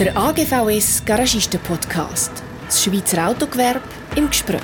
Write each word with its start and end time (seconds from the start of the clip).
Der 0.00 0.16
AGVS 0.16 1.04
Garagisten 1.04 1.60
Podcast. 1.60 2.32
Das 2.64 2.82
Schweizer 2.82 3.28
Autogewerbe 3.28 3.82
im 4.16 4.30
Gespräch. 4.30 4.62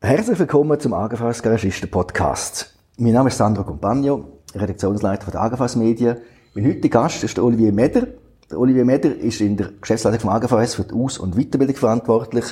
Herzlich 0.00 0.38
willkommen 0.38 0.80
zum 0.80 0.94
AGVS 0.94 1.42
Garagisten 1.42 1.90
Podcast. 1.90 2.74
Mein 2.96 3.12
Name 3.12 3.28
ist 3.28 3.36
Sandro 3.36 3.64
Compagno, 3.64 4.40
Redaktionsleiter 4.54 5.30
der 5.30 5.42
AGVS 5.42 5.76
Medien. 5.76 6.16
Mein 6.54 6.68
heutiger 6.68 7.02
Gast 7.02 7.22
ist 7.22 7.36
der 7.36 7.44
Olivier 7.44 7.70
Meder. 7.70 8.06
Der 8.50 8.58
Olivier 8.58 8.86
Meder 8.86 9.14
ist 9.14 9.42
in 9.42 9.58
der 9.58 9.72
Geschäftsleitung 9.78 10.20
vom 10.20 10.30
AGVS 10.30 10.76
für 10.76 10.84
die 10.84 10.94
Aus- 10.94 11.18
und 11.18 11.36
Weiterbildung 11.36 11.76
verantwortlich. 11.76 12.46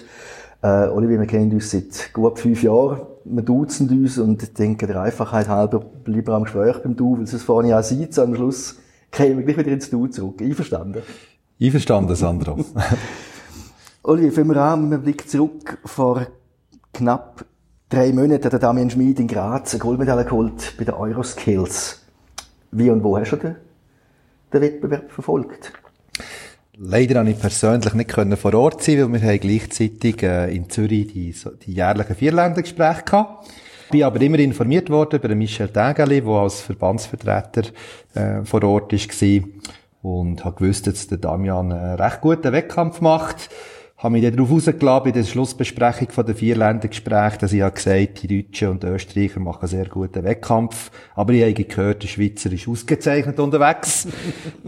Äh, 0.64 0.88
Olivier, 0.88 1.20
wir 1.20 1.26
kennen 1.26 1.52
uns 1.52 1.70
seit 1.70 2.10
gut 2.14 2.38
fünf 2.38 2.62
Jahren. 2.62 3.02
Wir 3.26 3.42
duzen 3.42 3.86
uns 3.90 4.16
und 4.16 4.42
ich 4.42 4.54
denke, 4.54 4.86
der 4.86 5.02
Einfachheit 5.02 5.46
halber 5.46 5.84
wir 6.06 6.28
am 6.30 6.44
Gespräch 6.44 6.78
beim 6.82 6.96
Du, 6.96 7.18
weil 7.18 7.24
es 7.24 7.42
vorhin 7.42 7.70
ja 7.70 7.82
sieht, 7.82 8.18
am 8.18 8.34
Schluss 8.34 8.78
kämen 9.10 9.36
wir 9.36 9.44
gleich 9.44 9.58
wieder 9.58 9.72
ins 9.72 9.90
Du 9.90 10.06
zurück. 10.06 10.40
Einverstanden? 10.40 11.02
Einverstanden, 11.60 12.16
Sandro. 12.16 12.64
Olivier, 14.04 14.32
fangen 14.32 14.54
wir 14.54 14.62
an 14.62 14.84
mit 14.84 14.92
einem 14.94 15.02
Blick 15.02 15.28
zurück. 15.28 15.76
Vor 15.84 16.28
knapp 16.94 17.44
drei 17.90 18.14
Monaten 18.14 18.44
hat 18.44 18.52
der 18.54 18.58
Damian 18.58 18.88
Schmid 18.88 19.20
in 19.20 19.28
Graz 19.28 19.74
eine 19.74 19.82
Goldmedaille 19.82 20.24
geholt 20.24 20.76
bei 20.78 20.84
den 20.84 20.94
Euroskills. 20.94 22.06
Wie 22.70 22.88
und 22.88 23.04
wo 23.04 23.18
hast 23.18 23.32
du 23.32 23.36
den, 23.36 23.56
den 24.50 24.62
Wettbewerb 24.62 25.12
verfolgt? 25.12 25.74
Leider 26.76 27.14
konnte 27.14 27.30
ich 27.30 27.38
persönlich 27.38 27.94
nicht 27.94 28.12
vor 28.12 28.54
Ort 28.54 28.82
sein, 28.82 28.98
weil 28.98 29.20
wir 29.20 29.28
haben 29.28 29.40
gleichzeitig 29.40 30.22
äh, 30.24 30.54
in 30.54 30.68
Zürich 30.68 31.12
die, 31.12 31.34
die 31.64 31.72
jährlichen 31.72 32.16
Vierländergespräche 32.16 33.02
gehabt. 33.02 33.48
Ich 33.84 33.90
bin 33.90 34.02
aber 34.02 34.20
immer 34.20 34.40
informiert 34.40 34.90
worden 34.90 35.20
über 35.20 35.34
Michel 35.36 35.68
Dägeli, 35.68 36.20
der 36.22 36.32
als 36.32 36.62
Verbandsvertreter 36.62 37.62
äh, 38.14 38.44
vor 38.44 38.64
Ort 38.64 38.92
war 38.92 39.48
und 40.02 40.44
habe 40.44 40.56
gewusst, 40.56 40.88
dass 40.88 41.06
der 41.06 41.18
Damian 41.18 41.70
einen 41.70 41.94
recht 41.94 42.20
guten 42.20 42.52
Wettkampf 42.52 43.00
macht 43.00 43.50
habe 44.04 44.12
mich 44.12 44.22
dann 44.22 44.36
darauf 44.36 44.50
rausgelassen, 44.50 45.04
bei 45.04 45.10
der 45.12 45.24
Schlussbesprechung 45.24 46.10
von 46.10 46.26
den 46.26 46.34
vier 46.34 46.56
Ländergesprächen, 46.56 47.38
dass 47.40 47.54
ich 47.54 47.62
habe 47.62 47.74
gesagt, 47.74 48.22
die 48.22 48.42
Deutschen 48.42 48.68
und 48.68 48.84
Österreicher 48.84 49.40
machen 49.40 49.62
einen 49.62 49.68
sehr 49.68 49.86
guten 49.86 50.22
Wettkampf. 50.24 50.90
Aber 51.14 51.32
ich 51.32 51.42
habe 51.42 51.54
gehört, 51.54 52.02
der 52.02 52.08
Schweizer 52.08 52.52
ist 52.52 52.68
ausgezeichnet 52.68 53.40
unterwegs. 53.40 54.06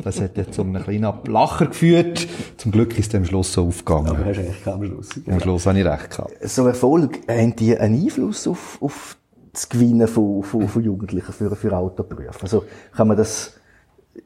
Das 0.02 0.20
hat 0.20 0.36
jetzt 0.36 0.54
zu 0.54 0.62
einem 0.62 0.82
kleinen 0.82 1.12
Lacher 1.26 1.66
geführt. 1.66 2.26
Zum 2.56 2.70
Glück 2.70 2.98
ist 2.98 3.08
es 3.08 3.14
am 3.14 3.24
Schluss 3.24 3.52
so 3.52 3.66
aufgegangen. 3.66 4.08
Aber 4.08 4.24
hast 4.24 4.38
recht 4.38 4.68
am 4.68 4.84
Schluss. 4.84 5.08
Am 5.28 5.40
Schluss 5.40 5.66
habe 5.66 5.80
ich 5.80 5.84
recht 5.84 6.10
gehabt. 6.10 6.48
So 6.48 6.66
Erfolg, 6.66 7.18
haben 7.28 7.56
die 7.56 7.76
einen 7.76 8.04
Einfluss 8.04 8.46
auf, 8.46 8.80
auf 8.80 9.16
das 9.52 9.68
Gewinnen 9.68 10.06
von, 10.06 10.42
von, 10.44 10.68
von 10.68 10.82
Jugendlichen 10.82 11.32
für, 11.32 11.54
für 11.56 11.76
Autoberufe? 11.76 12.40
Also, 12.40 12.64
kann 12.94 13.08
man 13.08 13.16
das 13.16 13.54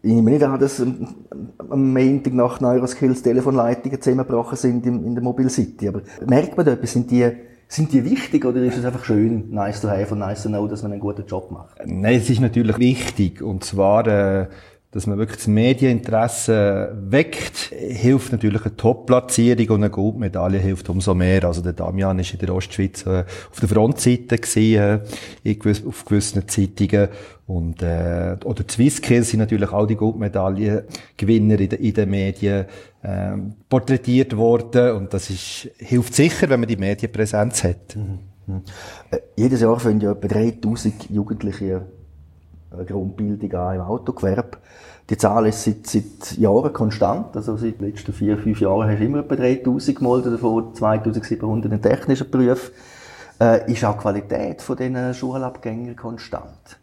ich 0.03 0.13
nehme 0.13 0.31
nicht 0.31 0.43
an, 0.43 0.59
dass 0.59 0.81
am 0.81 1.93
Montag 1.93 2.33
nach 2.33 2.61
Neuroskills 2.61 3.23
Telefonleitungen 3.23 4.01
zusammengebrochen 4.01 4.57
sind 4.57 4.87
in, 4.87 5.15
der 5.15 5.23
Mobile 5.23 5.51
City. 5.51 5.89
Aber 5.89 6.03
merkt 6.27 6.57
man 6.57 6.65
da 6.65 6.73
etwas? 6.73 6.93
Sind 6.93 7.11
die, 7.11 7.29
sind 7.69 7.93
die 7.93 8.05
wichtig 8.05 8.45
oder 8.45 8.63
ist 8.63 8.79
es 8.79 8.85
einfach 8.85 9.05
schön, 9.05 9.51
nice 9.51 9.81
to 9.81 9.89
have 9.89 10.13
und 10.13 10.21
nice 10.21 10.43
to 10.43 10.49
know, 10.49 10.67
dass 10.67 10.83
man 10.83 10.93
einen 10.93 11.01
guten 11.01 11.27
Job 11.27 11.51
macht? 11.51 11.77
Nein, 11.85 12.17
es 12.17 12.31
ist 12.31 12.41
natürlich 12.41 12.79
wichtig. 12.79 13.43
Und 13.43 13.65
zwar, 13.65 14.07
äh, 14.07 14.49
dass 14.93 15.07
man 15.07 15.19
wirklich 15.19 15.39
das 15.39 15.47
Medieninteresse 15.47 16.97
weckt, 17.01 17.73
hilft 17.73 18.33
natürlich 18.33 18.65
eine 18.65 18.77
Top-Platzierung 18.77 19.69
und 19.69 19.85
eine 19.85 19.91
Goldmedaille 19.91 20.59
hilft 20.59 20.89
umso 20.89 21.15
mehr. 21.15 21.45
Also 21.45 21.63
der 21.63 21.75
Damian 21.75 22.19
ist 22.19 22.33
in 22.33 22.41
der 22.41 22.53
Ostschweiz 22.53 23.07
äh, 23.07 23.25
auf 23.51 23.61
der 23.61 23.69
Frontseite 23.69 24.39
gewesen, 24.39 25.01
äh, 25.45 25.87
auf 25.87 26.05
gewissen 26.05 26.49
Zeitungen 26.49 27.09
und 27.47 27.83
äh, 27.83 28.37
oder 28.45 28.65
die 28.65 28.73
Swisskills 28.73 29.31
sind 29.31 29.41
natürlich 29.41 29.71
all 29.71 29.87
die 29.87 29.97
Goldmedaillengewinner 29.97 31.61
in, 31.61 31.69
de, 31.69 31.79
in 31.79 31.95
den 31.95 32.11
Medien 32.11 32.67
äh, 33.03 33.33
porträtiert 33.69 34.37
worden 34.37 34.97
und 34.97 35.15
das 35.15 35.31
ist, 35.31 35.71
hilft 35.79 36.15
sicher, 36.15 36.49
wenn 36.49 36.61
man 36.61 36.69
die 36.69 36.77
Medienpräsenz 36.77 37.63
hat. 37.63 37.95
Mhm. 37.95 38.19
Mhm. 38.47 38.63
Äh, 39.13 39.19
jedes 39.37 39.61
Jahr 39.61 39.79
finden 39.79 40.01
ja 40.01 40.13
etwa 40.13 40.27
3000 40.27 41.11
Jugendliche 41.11 41.87
Grundbildung 42.71 43.53
an 43.55 43.77
im 43.77 43.81
Autogewerbe. 43.83 44.59
Die 45.09 45.17
Zahl 45.17 45.47
ist 45.47 45.65
seit, 45.65 45.87
seit 45.87 46.39
Jahren 46.39 46.73
konstant. 46.73 47.37
Also 47.37 47.57
seit 47.57 47.81
den 47.81 47.89
letzten 47.89 48.13
vier, 48.13 48.39
fünf 48.39 48.61
Jahren 48.61 48.89
hast 48.89 49.01
du 49.01 49.05
immer 49.05 49.19
etwa 49.19 49.37
3000 49.37 49.99
gemeldet, 49.99 50.35
davon 50.35 50.75
2700 50.75 51.73
in 51.73 51.83
technischen 51.83 52.31
Berufen. 52.31 52.73
Äh, 53.41 53.73
ist 53.73 53.85
auch 53.85 53.95
die 53.95 54.03
Qualität 54.03 54.63
von 54.63 54.77
diesen 54.77 55.15
Schulabgängern 55.15 55.97
konstant? 55.97 56.79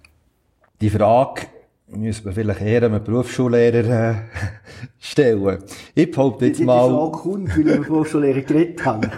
Die 0.82 0.90
Frage 0.90 1.44
müssen 1.88 2.26
wir 2.26 2.34
vielleicht 2.34 2.62
eher 2.62 2.84
einem 2.84 3.04
Berufsschullehrer 3.04 4.12
äh, 4.12 4.16
stellen. 5.00 5.60
Ich 5.96 6.12
behaupte 6.12 6.48
jetzt 6.48 6.60
mal... 6.60 6.88
Die 6.88 6.96
Frage 6.96 7.12
kommt, 7.12 7.58
weil 7.58 7.66
wir 7.66 7.80
mit 7.80 7.88
Berufsschullehrer 7.88 8.42
geredet 8.42 8.86
haben. 8.86 9.10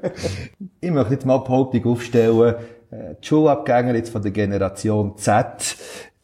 ich 0.80 0.90
möchte 0.90 1.14
jetzt 1.14 1.26
mal 1.26 1.38
die 1.38 1.44
Behauptung 1.44 1.84
aufstellen, 1.86 2.54
äh, 2.54 2.54
die 2.90 3.26
Schulabgänger 3.26 3.94
jetzt 3.94 4.10
von 4.10 4.22
der 4.22 4.30
Generation 4.30 5.16
Z, 5.18 5.76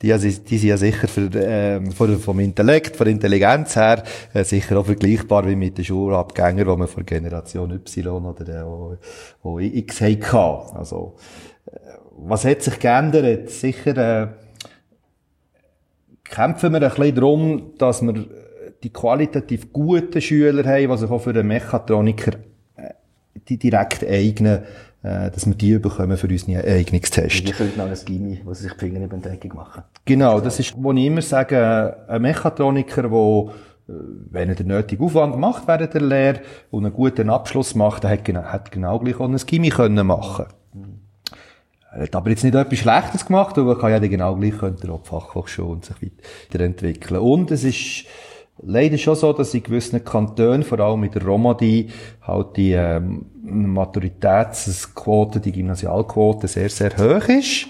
die, 0.03 0.09
die 0.13 0.59
sind 0.59 0.69
ja 0.69 0.77
sicher 0.77 1.09
für, 1.09 1.35
äh, 1.35 1.91
von, 1.91 2.19
vom 2.19 2.41
Intellekt, 2.41 2.97
von 2.97 3.05
der 3.07 3.15
Intelligenz 3.15 3.77
her, 3.77 4.03
äh, 4.35 4.45
sicher 4.45 4.79
auch 4.79 4.87
vergleichbar 4.87 5.47
wie 5.47 5.57
mit 5.57 5.79
den 5.79 5.85
Schulabgängern, 5.85 6.69
die 6.69 6.77
man 6.77 6.89
von 6.89 7.07
Generation 7.07 7.71
Y 7.71 8.25
oder 8.25 8.49
äh, 8.49 8.63
o, 8.63 8.97
o 9.43 9.59
X 9.59 10.01
hatten. 10.01 10.77
Also, 10.77 11.17
äh, 11.67 11.79
was 12.17 12.45
hat 12.45 12.63
sich 12.63 12.79
geändert? 12.79 13.51
Sicher, 13.51 13.97
äh, 13.97 14.29
kämpfen 16.25 16.73
wir 16.73 16.83
ein 16.83 16.89
bisschen 16.89 17.15
darum, 17.15 17.73
dass 17.79 18.03
wir 18.03 18.27
die 18.83 18.93
qualitativ 18.93 19.73
guten 19.73 20.21
Schüler 20.21 20.65
haben, 20.65 20.91
die 20.91 20.99
sich 20.99 21.11
auch 21.11 21.21
für 21.21 21.31
einen 21.31 21.47
Mechatroniker 21.47 22.33
äh, 22.77 22.95
die 23.49 23.59
direkt 23.59 24.05
eignen, 24.05 24.63
äh, 25.05 25.31
dass 25.31 25.47
wir 25.47 25.55
die 25.55 25.79
bekommen 25.79 26.17
für 26.17 26.27
unseren 26.27 26.57
Eignungstest. 26.57 27.45
Wir 27.45 27.53
könnten 27.53 27.81
auch 27.81 27.87
ein 27.87 27.99
Gimmi, 28.05 28.41
wo 28.45 28.53
sie 28.55 28.65
sich 28.65 28.73
die 28.73 28.79
Finger 28.79 29.01
in 29.01 29.09
die 29.09 29.15
Entdeckung 29.15 29.55
machen. 29.55 29.83
Genau, 30.05 30.41
das 30.41 30.59
ist, 30.59 30.75
wo 30.77 30.93
ich 30.93 31.05
immer 31.05 31.23
sage, 31.23 31.97
ein 32.09 32.23
Mechatroniker, 32.23 33.03
der 33.03 33.55
wenn 33.87 34.49
er 34.49 34.55
den 34.55 34.69
nötigen 34.69 35.05
Aufwand 35.05 35.39
macht 35.39 35.69
während 35.69 35.93
der 35.93 36.01
Lehre 36.01 36.41
und 36.71 36.87
einen 36.87 36.95
guten 36.95 37.29
Abschluss 37.29 37.75
macht, 37.75 38.05
der 38.05 38.11
hat 38.11 38.25
genau, 38.25 38.43
hat 38.43 38.71
genau 38.71 38.99
gleich 38.99 39.21
auch 39.21 39.29
ein 39.29 39.37
Gimmi 39.37 39.69
können 39.69 40.07
machen. 40.07 40.47
Er 41.93 42.05
hat 42.05 42.17
aber 42.17 42.31
jetzt 42.31 42.43
nicht 42.43 42.55
etwas 42.55 42.79
Schlechtes 42.79 43.27
gemacht, 43.27 43.57
aber 43.59 43.73
er 43.73 43.79
kann 43.79 43.91
ja 43.91 43.99
genau 43.99 44.35
gleich 44.37 44.59
könnte 44.59 44.89
er 44.89 44.95
auch 44.95 45.03
die 45.03 45.09
Fachhochschule 45.09 45.69
und 45.69 45.85
sich 45.85 45.97
weiterentwickeln. 46.51 47.21
Und 47.21 47.51
es 47.51 47.63
ist 47.63 48.07
leider 48.63 48.99
schon 48.99 49.15
so, 49.17 49.33
dass 49.33 49.55
in 49.55 49.63
gewissen 49.63 50.03
Kantonen, 50.03 50.63
vor 50.63 50.81
allem 50.81 51.01
mit 51.01 51.15
der 51.15 51.25
Romadi, 51.25 51.91
halt 52.23 52.57
die 52.57 52.73
ähm, 52.73 53.27
Maturitätsquote, 53.45 55.41
die 55.41 55.53
Gymnasialquote 55.53 56.49
sehr, 56.49 56.71
sehr 56.71 56.97
hoch 56.97 57.29
ist. 57.29 57.67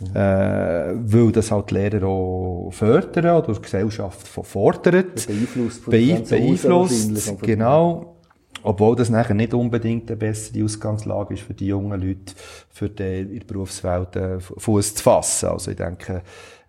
Mhm. 0.00 0.16
Äh, 0.16 1.12
weil 1.12 1.32
das 1.32 1.50
halt 1.50 1.70
die 1.70 1.74
Lehrer 1.74 2.06
auch 2.06 2.70
fördern 2.72 3.36
oder 3.36 3.52
die 3.52 3.60
Gesellschaft 3.60 4.26
fordert. 4.26 5.26
Beeinflusst. 5.26 5.84
Be 5.84 6.22
beeinflusst, 6.26 7.42
genau. 7.42 8.16
Obwohl 8.62 8.96
das 8.96 9.08
nachher 9.08 9.34
nicht 9.34 9.54
unbedingt 9.54 10.10
eine 10.10 10.16
bessere 10.16 10.64
Ausgangslage 10.64 11.34
ist 11.34 11.42
für 11.42 11.54
die 11.54 11.66
jungen 11.66 12.00
Leute, 12.00 12.34
für 12.68 12.88
die 12.88 13.20
in 13.20 13.38
der 13.38 13.46
Berufswelt 13.46 14.16
äh, 14.16 14.38
Fuß 14.40 14.96
zu 14.96 15.02
fassen. 15.02 15.50
Also 15.50 15.70
ich 15.70 15.76
denke, 15.76 16.22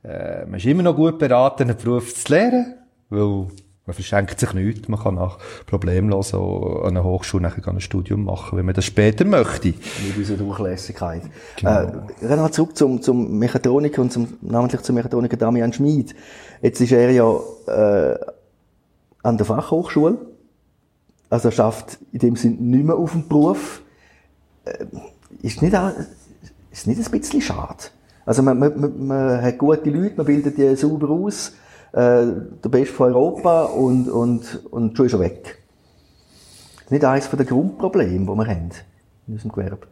äh, 0.04 0.46
man 0.46 0.56
ist 0.56 0.66
immer 0.66 0.84
noch 0.84 0.96
gut 0.96 1.20
beraten, 1.20 1.64
einen 1.64 1.78
Beruf 1.78 2.14
zu 2.14 2.34
lernen, 2.34 2.76
weil 3.10 3.48
man 3.92 3.96
verschenkt 3.96 4.40
sich 4.40 4.54
nichts. 4.54 4.88
Man 4.88 5.00
kann 5.00 5.16
nach 5.16 5.38
problemlos 5.66 6.34
an 6.34 6.86
einer 6.86 7.04
Hochschule 7.04 7.44
nachher 7.44 7.68
ein 7.68 7.82
Studium 7.82 8.24
machen, 8.24 8.58
wenn 8.58 8.66
man 8.66 8.74
das 8.74 8.86
später 8.86 9.26
möchte. 9.26 9.74
Mit 10.08 10.18
unserer 10.18 10.38
Durchlässigkeit. 10.38 11.24
Genau. 11.58 12.06
Äh, 12.22 12.52
zurück 12.52 12.78
zum, 12.78 13.02
zum 13.02 13.38
Mechatroniker 13.38 14.02
und 14.02 14.14
zum, 14.14 14.38
namentlich 14.40 14.82
zum 14.82 14.96
Mechatroniker 14.96 15.36
Damian 15.36 15.74
Schmid. 15.74 16.16
Jetzt 16.62 16.80
ist 16.80 16.94
er 16.94 17.12
ja 17.12 17.38
äh, 17.68 18.18
an 19.24 19.36
der 19.36 19.46
Fachhochschule. 19.46 20.18
Also 21.30 21.50
er 21.50 21.52
schafft 21.52 21.98
in 22.14 22.20
dem 22.20 22.36
Sinn 22.38 22.70
nicht 22.70 22.86
mehr 22.86 22.96
auf 22.96 23.12
dem 23.12 23.28
Beruf. 23.28 23.82
Äh, 24.64 24.86
ist 25.42 25.62
nicht, 25.62 25.76
auch, 25.76 25.92
ist 26.72 26.88
nicht 26.88 27.06
ein 27.06 27.20
bisschen 27.20 27.42
schade? 27.42 27.84
Also 28.26 28.42
man, 28.42 28.58
man, 28.58 28.80
man, 28.80 29.08
man 29.08 29.42
hat 29.42 29.58
gute 29.58 29.90
Leute, 29.90 30.14
man 30.16 30.26
bildet 30.26 30.58
die 30.58 30.78
sauber 30.78 31.10
aus, 31.10 31.54
äh, 31.94 32.26
der 32.64 32.70
Beste 32.70 32.94
von 32.94 33.14
Europa 33.14 33.64
und, 33.66 34.10
und, 34.10 34.66
und 34.72 34.98
schon 34.98 35.06
ist 35.06 35.14
er 35.14 35.20
weg. 35.20 35.58
Das 36.76 36.86
ist 36.86 36.92
nicht 36.92 37.06
eines 37.06 37.30
der 37.30 37.46
Grundprobleme, 37.46 38.20
die 38.20 38.26
wir 38.26 38.48
haben 38.48 38.70
in 39.28 39.34
unserem 39.34 39.52
Gewerbe. 39.52 39.88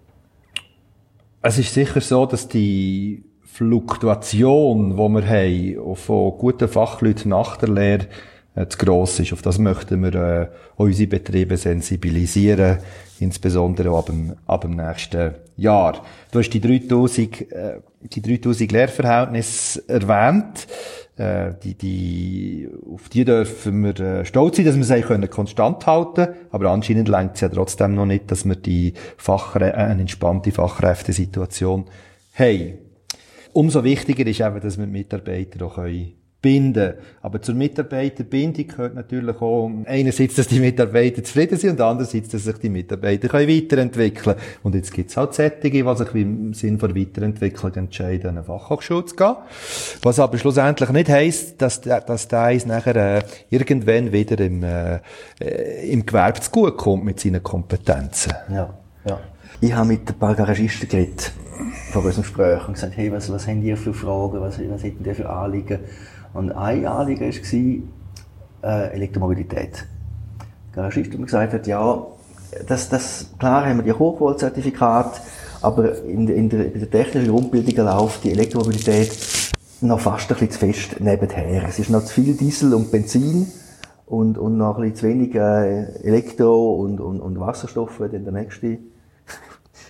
Es 1.41 1.57
ist 1.57 1.73
sicher 1.73 2.01
so, 2.01 2.25
dass 2.25 2.47
die 2.47 3.23
Fluktuation, 3.43 4.91
die 4.91 4.97
wir 4.97 5.27
haben, 5.27 5.95
von 5.95 6.37
guten 6.37 6.67
Fachleuten 6.67 7.29
nach 7.29 7.57
der 7.57 7.69
Lehre, 7.69 8.07
äh, 8.55 8.67
zu 8.67 8.77
gross 8.77 9.19
ist. 9.19 9.31
Auf 9.31 9.41
das 9.41 9.57
möchten 9.57 10.01
wir 10.03 10.15
äh, 10.15 10.47
unsere 10.75 11.07
Betriebe 11.07 11.55
sensibilisieren, 11.55 12.79
insbesondere 13.19 13.95
ab 13.95 14.07
dem, 14.07 14.35
ab 14.47 14.61
dem 14.61 14.71
nächsten 14.75 15.35
Jahr. 15.55 16.01
Du 16.31 16.39
hast 16.39 16.49
die 16.49 16.59
3000, 16.59 17.51
äh, 17.51 17.79
die 18.01 18.21
3000 18.21 18.71
Lehrverhältnisse 18.71 19.87
erwähnt. 19.87 20.67
Äh, 21.19 21.55
die, 21.61 21.75
die, 21.75 22.69
auf 22.89 23.09
die 23.09 23.25
dürfen 23.25 23.83
wir 23.83 23.99
äh, 23.99 24.25
stolz 24.25 24.55
sein, 24.55 24.65
dass 24.65 24.77
wir 24.77 24.85
sie 24.85 25.01
können 25.01 25.29
konstant 25.29 25.85
halten 25.85 26.29
aber 26.49 26.71
anscheinend 26.71 27.09
lenkt 27.09 27.35
es 27.35 27.41
ja 27.41 27.49
trotzdem 27.49 27.93
noch 27.93 28.05
nicht, 28.05 28.31
dass 28.31 28.45
wir 28.45 28.55
die 28.55 28.93
Fachre 29.17 29.71
äh, 29.71 29.73
eine 29.73 30.01
entspannte 30.01 30.53
Fachkräftesituation 30.53 31.89
haben. 32.35 32.77
Umso 33.51 33.83
wichtiger 33.83 34.25
ist 34.25 34.39
eben, 34.39 34.61
dass 34.61 34.77
wir 34.77 34.87
Mitarbeiter 34.87 35.65
auch 35.65 35.75
können 35.75 36.18
binden. 36.41 36.93
Aber 37.21 37.41
zur 37.41 37.55
Mitarbeiterbindung 37.55 38.67
gehört 38.67 38.95
natürlich 38.95 39.41
auch 39.41 39.69
einerseits, 39.85 40.35
dass 40.35 40.47
die 40.47 40.59
Mitarbeiter 40.59 41.23
zufrieden 41.23 41.57
sind 41.57 41.71
und 41.71 41.81
andererseits, 41.81 42.29
dass 42.29 42.45
sich 42.45 42.57
die 42.57 42.69
Mitarbeiter 42.69 43.27
können 43.27 43.49
weiterentwickeln 43.49 44.35
können. 44.35 44.39
Und 44.63 44.75
jetzt 44.75 44.93
gibt 44.93 45.09
es 45.09 45.17
halt 45.17 45.33
Sättige, 45.33 45.83
die 45.83 45.97
sich 45.97 46.15
im 46.15 46.53
Sinn 46.53 46.79
von 46.79 46.95
Weiterentwicklung 46.95 47.73
entscheiden, 47.73 48.29
eine 48.29 48.43
Fachhochschule 48.43 49.05
zu 49.05 49.15
gehen. 49.15 49.35
Was 50.01 50.19
aber 50.19 50.37
schlussendlich 50.37 50.89
nicht 50.89 51.09
heisst, 51.09 51.61
dass, 51.61 51.81
dass 51.81 52.27
der 52.27 52.41
eins 52.41 52.65
nachher 52.65 52.95
äh, 52.95 53.21
irgendwann 53.49 54.11
wieder 54.13 54.39
im, 54.39 54.63
äh, 54.63 54.99
im 55.89 56.05
Gewerbe 56.05 56.39
zu 56.39 56.51
gut 56.51 56.77
kommt 56.77 57.03
mit 57.03 57.19
seinen 57.19 57.43
Kompetenzen. 57.43 58.33
Ja, 58.49 58.77
ja. 59.05 59.19
Ich 59.61 59.73
habe 59.73 59.89
mit 59.89 60.09
ein 60.09 60.17
paar 60.17 60.35
Garagisten 60.35 60.87
geredet 60.87 61.33
vor 61.91 62.05
unserem 62.05 62.23
Gespräch 62.23 62.65
und 62.65 62.75
gesagt, 62.75 62.95
hey, 62.95 63.11
was, 63.11 63.29
was 63.29 63.45
haben 63.45 63.61
die 63.61 63.75
für 63.75 63.93
Fragen, 63.93 64.39
was, 64.39 64.57
was 64.57 64.83
hätten 64.83 65.03
die 65.03 65.13
für 65.13 65.29
Anliegen? 65.29 65.79
Und 66.33 66.53
ein 66.53 66.85
Anliegen 66.85 67.29
war 67.29 68.71
äh, 68.71 68.93
Elektromobilität. 68.93 69.85
Der 70.69 70.75
Garagist 70.83 71.11
hat 71.11 71.19
mir 71.19 71.25
gesagt, 71.25 71.67
ja, 71.67 72.05
das, 72.67 72.87
das, 72.87 73.31
klar 73.37 73.65
haben 73.65 73.79
wir 73.79 73.83
die 73.83 73.99
Hochvoltzertifikate, 73.99 75.19
aber 75.61 76.03
in, 76.03 76.29
in, 76.29 76.47
der, 76.47 76.73
in 76.73 76.79
der 76.79 76.89
technischen 76.89 77.29
Grundbildung 77.29 77.85
läuft 77.85 78.23
die 78.23 78.31
Elektromobilität 78.31 79.11
noch 79.81 79.99
fast 79.99 80.31
ein 80.31 80.37
bisschen 80.37 80.51
zu 80.51 80.59
fest 80.59 81.01
nebenher. 81.01 81.65
Es 81.67 81.79
ist 81.79 81.89
noch 81.89 82.05
zu 82.05 82.13
viel 82.13 82.33
Diesel 82.33 82.73
und 82.73 82.91
Benzin 82.91 83.47
und, 84.05 84.37
und 84.37 84.57
noch 84.57 84.77
ein 84.77 84.83
bisschen 84.83 84.95
zu 84.95 85.07
wenig 85.07 85.35
äh, 85.35 86.07
Elektro 86.07 86.75
und, 86.75 87.01
und, 87.01 87.19
und 87.19 87.37
Wasserstoff, 87.41 87.99
wenn 87.99 88.23
der 88.23 88.31
nächste 88.31 88.77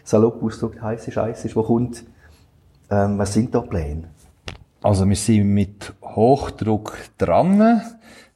salopp 0.09 0.41
ausdrückt 0.41 0.81
heiße 0.81 1.11
Scheiße 1.11 1.47
ist, 1.47 1.55
wo 1.55 1.63
kommt. 1.63 2.03
Ähm, 2.89 3.19
was 3.19 3.33
sind 3.33 3.53
da 3.53 3.61
Pläne? 3.61 4.09
Also 4.81 5.07
wir 5.07 5.15
sind 5.15 5.53
mit 5.53 5.93
Hochdruck 6.01 6.97
dran, 7.17 7.81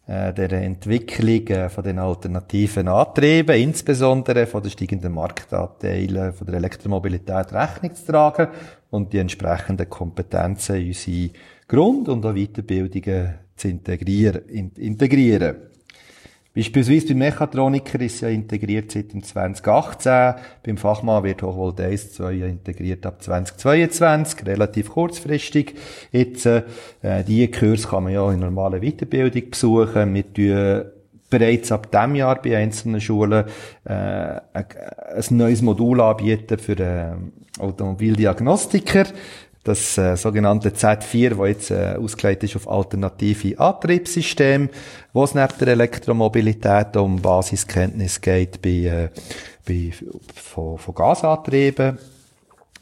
äh, 0.06 0.34
der 0.34 0.52
Entwicklung 0.52 1.48
äh, 1.48 1.70
von 1.70 1.84
den 1.84 1.98
alternativen 1.98 2.88
Antrieben, 2.88 3.56
insbesondere 3.56 4.46
von 4.46 4.62
den 4.62 4.70
steigenden 4.70 5.14
Marktanteilen 5.14 6.34
von 6.34 6.46
der 6.46 6.58
Elektromobilität 6.58 7.52
Rechnung 7.54 7.96
zu 7.96 8.06
tragen 8.06 8.50
und 8.92 9.12
die 9.12 9.18
entsprechenden 9.18 9.90
Kompetenzen 9.90 10.76
in 10.76 10.88
unsere 10.90 11.30
Grund- 11.68 12.10
und 12.10 12.26
auch 12.26 12.36
Weiterbildungen 12.36 13.34
zu 13.56 13.70
integrieren. 13.70 14.44
integrieren. 14.76 15.73
Beispielsweise 16.56 17.08
beim 17.08 17.18
Mechatroniker 17.18 18.00
ist 18.00 18.22
ja 18.22 18.30
integriert 18.30 18.92
seit 18.92 19.12
dem 19.12 19.24
2018. 19.24 20.36
Beim 20.64 20.78
Fachmann 20.78 21.24
wird 21.24 21.42
Hochvolt 21.42 21.82
1, 21.82 22.14
2 22.14 22.32
ja 22.32 22.46
integriert 22.46 23.06
ab 23.08 23.24
2022, 23.24 24.46
relativ 24.46 24.90
kurzfristig. 24.92 25.74
Jetzt, 26.12 26.46
äh, 26.46 26.64
diese 27.28 27.48
Kurs 27.48 27.90
kann 27.90 28.04
man 28.04 28.14
ja 28.14 28.32
in 28.32 28.40
normaler 28.40 28.82
Weiterbildung 28.82 29.50
besuchen. 29.50 30.14
Wir 30.14 30.34
tun 30.34 30.92
bereits 31.32 31.72
ab 31.72 31.90
diesem 31.92 32.14
Jahr 32.14 32.40
bei 32.40 32.56
einzelnen 32.56 33.02
Schulen 33.02 33.46
äh, 33.86 33.92
ein, 34.54 34.66
neues 35.32 35.64
Modul 35.64 36.02
anbieten 36.02 36.60
für 36.60 36.80
äh, 36.80 37.14
Automobildiagnostiker 37.60 39.06
das 39.64 39.98
äh, 39.98 40.18
sogenannte 40.18 40.70
Z4, 40.70 41.38
wo 41.38 41.46
jetzt 41.46 41.72
äh, 41.72 41.96
ausgelegt 41.98 42.44
ist 42.44 42.56
auf 42.56 42.68
alternative 42.68 43.58
Antriebssysteme, 43.60 44.70
wo 45.14 45.24
es 45.24 45.34
neben 45.34 45.54
der 45.60 45.70
Elektromobilität 45.70 46.98
um 46.98 47.22
Basiskenntnis 47.22 48.20
geht 48.20 48.62
bei, 48.62 48.70
äh, 48.70 49.10
bei 49.66 49.92
von, 50.36 50.78
von 50.78 50.96
Gasantrieben 50.96 51.98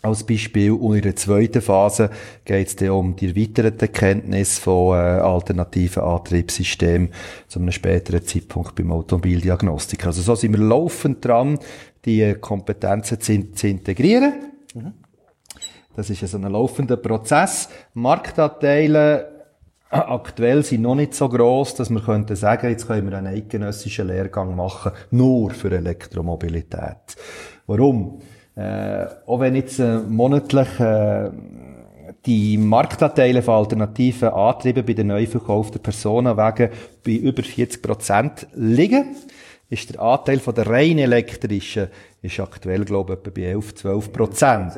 als 0.01 0.23
Beispiel. 0.23 0.71
Und 0.71 0.95
in 0.95 1.01
der 1.03 1.15
zweiten 1.15 1.61
Phase 1.61 2.09
geht 2.45 2.67
es 2.67 2.75
dann 2.75 2.89
um 2.89 3.15
die 3.15 3.29
erweiterte 3.29 3.87
Kenntnis 3.87 4.57
von 4.57 4.95
äh, 4.95 5.01
alternativen 5.21 6.01
Antriebssystemen 6.01 7.09
zu 7.47 7.59
einem 7.59 7.71
späteren 7.71 8.25
Zeitpunkt 8.25 8.73
beim 8.73 8.91
Automobildiagnostik. 8.91 10.07
Also 10.07 10.23
so 10.23 10.33
sind 10.33 10.53
wir 10.53 10.63
laufend 10.63 11.23
dran, 11.23 11.59
die 12.05 12.33
Kompetenzen 12.41 13.21
zu, 13.21 13.51
zu 13.53 13.67
integrieren. 13.67 14.33
Mhm. 14.73 14.93
Das 15.95 16.09
ist 16.09 16.25
so 16.25 16.37
ein 16.37 16.43
laufender 16.43 16.97
Prozess. 16.97 17.69
Marktanteile 17.93 19.31
äh, 19.91 19.95
aktuell 19.95 20.63
sind 20.63 20.83
noch 20.83 20.95
nicht 20.95 21.13
so 21.13 21.27
groß, 21.27 21.75
dass 21.75 21.89
wir 21.89 21.99
könnten 21.99 22.35
sagen, 22.35 22.69
jetzt 22.69 22.87
können 22.87 23.09
wir 23.09 23.17
einen 23.17 23.27
eidgenössischen 23.27 24.07
Lehrgang 24.07 24.55
machen, 24.55 24.93
nur 25.11 25.51
für 25.51 25.71
Elektromobilität. 25.71 27.17
Warum? 27.67 28.21
Äh, 28.55 29.05
auch 29.25 29.39
wenn 29.41 29.55
jetzt 29.55 29.79
äh, 29.79 29.99
monatlich 29.99 30.79
äh, 30.79 31.29
die 32.25 32.57
Marktanteile 32.57 33.41
von 33.41 33.55
alternativen 33.55 34.29
Antrieben 34.29 34.85
bei 34.85 34.93
den 34.93 35.07
neu 35.07 35.25
verkauften 35.25 35.81
Personenwagen 35.81 36.69
bei 37.05 37.11
über 37.11 37.43
40 37.43 37.81
Prozent 37.81 38.47
liegen, 38.53 39.15
ist 39.69 39.93
der 39.93 40.01
Anteil 40.01 40.39
von 40.39 40.53
der 40.53 40.67
rein 40.67 40.99
elektrischen 40.99 41.87
ist 42.21 42.39
aktuell, 42.39 42.85
glaube 42.85 43.13
ich, 43.13 43.19
etwa 43.19 43.31
bei 43.31 43.47
11, 43.47 43.75
12 43.75 44.13
Prozent. 44.13 44.73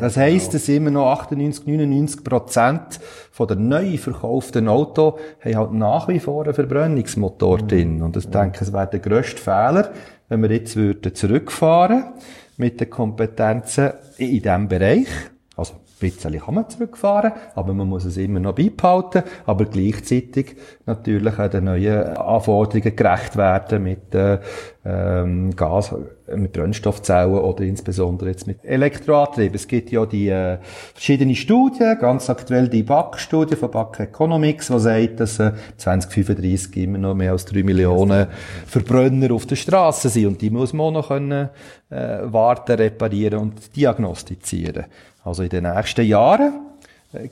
Das 0.00 0.16
heisst, 0.16 0.52
dass 0.52 0.68
immer 0.68 0.90
noch 0.90 1.10
98, 1.12 1.66
99 1.66 2.22
Prozent 2.22 3.00
von 3.30 3.48
der 3.48 3.56
neu 3.56 3.96
verkauften 3.96 4.68
Auto 4.68 5.18
haben 5.42 5.56
halt 5.56 5.72
nach 5.72 6.08
wie 6.08 6.20
vor 6.20 6.44
einen 6.44 6.54
Verbrennungsmotor 6.54 7.62
mhm. 7.62 7.68
drin. 7.68 8.02
Und 8.02 8.16
ich 8.16 8.28
denke, 8.28 8.58
es 8.62 8.72
wäre 8.72 8.88
der 8.88 9.00
grösste 9.00 9.40
Fehler, 9.40 9.92
wenn 10.28 10.42
wir 10.42 10.50
jetzt 10.50 10.76
würden 10.76 11.14
zurückfahren 11.14 12.12
mit 12.58 12.80
den 12.80 12.90
Kompetenzen 12.90 13.92
in 14.18 14.42
diesem 14.42 14.68
Bereich. 14.68 15.08
Also, 15.56 15.74
bisschen 16.00 16.38
kann 16.40 16.54
man 16.54 16.68
zurückfahren, 16.68 17.32
aber 17.54 17.74
man 17.74 17.88
muss 17.88 18.04
es 18.04 18.16
immer 18.16 18.40
noch 18.40 18.54
beibehalten, 18.54 19.22
aber 19.46 19.66
gleichzeitig 19.66 20.56
natürlich 20.86 21.38
auch 21.38 21.50
den 21.50 21.64
neuen 21.64 22.16
Anforderungen 22.16 22.96
gerecht 22.96 23.36
werden 23.36 23.82
mit 23.82 24.14
äh, 24.14 24.38
ähm, 24.84 25.54
Gas, 25.54 25.94
mit 26.34 26.52
Brennstoffzellen 26.52 27.34
oder 27.34 27.64
insbesondere 27.64 28.30
jetzt 28.30 28.46
mit 28.46 28.64
Elektroantrieb. 28.64 29.54
Es 29.54 29.68
gibt 29.68 29.90
ja 29.90 30.06
die 30.06 30.28
äh, 30.28 30.58
verschiedene 30.94 31.34
Studien, 31.34 31.98
ganz 31.98 32.30
aktuell 32.30 32.68
die 32.68 32.82
BAC-Studie 32.82 33.56
von 33.56 33.70
BAC 33.70 34.00
Economics, 34.00 34.68
die 34.68 34.78
sagt, 34.78 35.20
dass 35.20 35.38
äh, 35.38 35.52
2035 35.76 36.76
immer 36.78 36.98
noch 36.98 37.14
mehr 37.14 37.32
als 37.32 37.44
drei 37.44 37.62
Millionen 37.62 38.28
Verbrenner 38.66 39.34
auf 39.34 39.46
der 39.46 39.56
Straße 39.56 40.08
sind 40.08 40.26
und 40.26 40.40
die 40.40 40.50
muss 40.50 40.72
man 40.72 40.86
auch 40.86 40.92
noch 40.92 41.08
können, 41.08 41.50
äh, 41.90 42.18
warten, 42.22 42.72
reparieren 42.72 43.40
und 43.40 43.76
diagnostizieren. 43.76 44.86
Also 45.24 45.42
in 45.42 45.50
den 45.50 45.64
nächsten 45.64 46.06
Jahren 46.06 46.69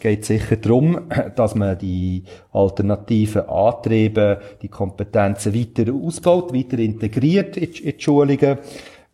geht 0.01 0.25
sicher 0.25 0.57
darum, 0.57 1.09
dass 1.37 1.55
man 1.55 1.79
die 1.79 2.25
alternativen 2.53 3.49
Antriebe, 3.49 4.41
die 4.63 4.69
Kompetenzen 4.69 5.55
weiter 5.55 5.93
ausbaut, 5.93 6.53
weiter 6.53 6.79
integriert 6.79 7.57
in 7.57 7.73
die 7.73 7.95
Schulungen. 7.99 8.59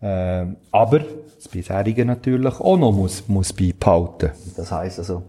Ähm, 0.02 0.56
aber 0.70 1.00
das 1.36 1.48
bisherige 1.48 2.04
natürlich 2.04 2.60
auch 2.60 2.76
noch 2.76 2.92
muss, 2.92 3.24
muss 3.28 3.52
beibehalten. 3.52 4.30
Das 4.56 4.70
heisst 4.70 4.98
also, 4.98 5.22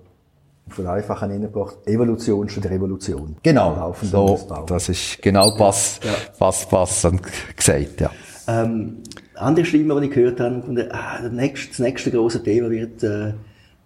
vereinfachen 0.67 1.31
hingebracht, 1.31 1.77
Evolution 1.85 2.49
statt 2.49 2.65
Revolution. 2.65 3.35
Genau, 3.43 3.95
so, 4.01 4.39
das 4.65 4.89
ist 4.89 5.21
genau 5.21 5.55
pass, 5.57 5.99
ja. 6.03 6.11
pass, 6.37 6.65
passend 6.67 7.21
gesagt, 7.55 8.01
ja. 8.01 8.11
Ähm, 8.47 8.97
andere 9.35 9.65
Stimmen, 9.65 10.01
die 10.01 10.07
ich 10.07 10.13
gehört 10.13 10.39
habe, 10.39 10.55
gefunden, 10.55 10.89
ah, 10.91 11.21
das, 11.21 11.31
nächste, 11.31 11.69
das 11.69 11.79
nächste 11.79 12.11
große 12.11 12.43
Thema 12.43 12.69
wird 12.69 13.03
äh, 13.03 13.33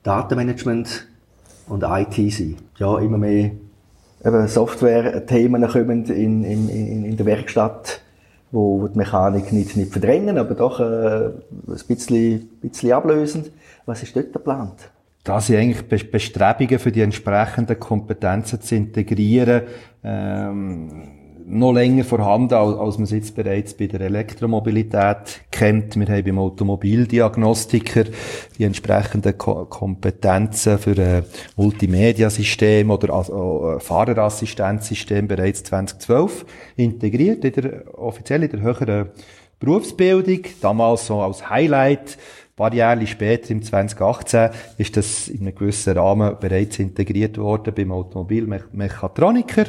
Datenmanagement 0.03 1.08
und 1.69 1.83
IT 1.83 2.33
sein. 2.33 2.57
Ja, 2.77 2.99
immer 2.99 3.17
mehr 3.17 3.51
Software-Themen 4.47 5.67
kommen 5.67 6.05
in, 6.05 6.43
in, 6.43 6.69
in, 6.69 7.05
in 7.05 7.17
der 7.17 7.25
Werkstatt, 7.25 8.01
wo, 8.51 8.81
wo 8.81 8.87
die 8.87 8.97
Mechanik 8.97 9.53
nicht, 9.53 9.77
nicht 9.77 9.91
verdrängen, 9.91 10.37
aber 10.37 10.55
doch 10.55 10.79
äh, 10.79 11.27
ein 11.27 11.81
bisschen, 11.87 12.49
bisschen 12.61 12.91
ablösend. 12.91 13.51
Was 13.85 14.03
ist 14.03 14.15
dort 14.15 14.33
geplant? 14.33 14.91
Da 15.23 15.39
sind 15.39 15.57
eigentlich 15.57 16.11
Bestrebungen 16.11 16.79
für 16.79 16.91
die 16.91 17.01
entsprechenden 17.01 17.79
Kompetenzen 17.79 18.61
zu 18.61 18.75
integrieren. 18.75 19.63
Ähm 20.03 21.18
noch 21.49 21.73
länger 21.73 22.03
vorhanden, 22.03 22.53
als 22.53 22.97
man 22.97 23.05
es 23.05 23.11
jetzt 23.11 23.35
bereits 23.35 23.73
bei 23.73 23.87
der 23.87 24.01
Elektromobilität 24.01 25.41
kennt. 25.51 25.99
Wir 25.99 26.07
haben 26.07 26.23
beim 26.23 26.39
Automobildiagnostiker 26.39 28.05
die 28.57 28.63
entsprechenden 28.63 29.37
Ko 29.37 29.65
Kompetenzen 29.65 30.77
für 30.77 30.95
ein 30.97 31.23
Multimedia-System 31.55 32.91
oder 32.91 33.13
also 33.13 33.77
Fahrerassistenzsystem 33.79 35.27
bereits 35.27 35.63
2012 35.63 36.45
integriert, 36.75 37.43
in 37.43 37.53
der, 37.53 37.99
offiziell 37.99 38.43
in 38.43 38.51
der 38.51 38.61
höheren 38.61 39.09
Berufsbildung. 39.59 40.41
Damals 40.61 41.07
so 41.07 41.21
als 41.21 41.49
Highlight 41.49 42.17
paar 42.59 42.73
Jahre 42.73 43.07
später, 43.07 43.51
im 43.51 43.63
2018, 43.63 44.49
ist 44.77 44.97
das 44.97 45.29
in 45.29 45.39
einem 45.41 45.55
gewissen 45.55 45.97
Rahmen 45.97 46.35
bereits 46.41 46.77
integriert 46.77 47.37
worden 47.37 47.73
beim 47.73 47.93
Automobilmechatroniker. 47.93 49.67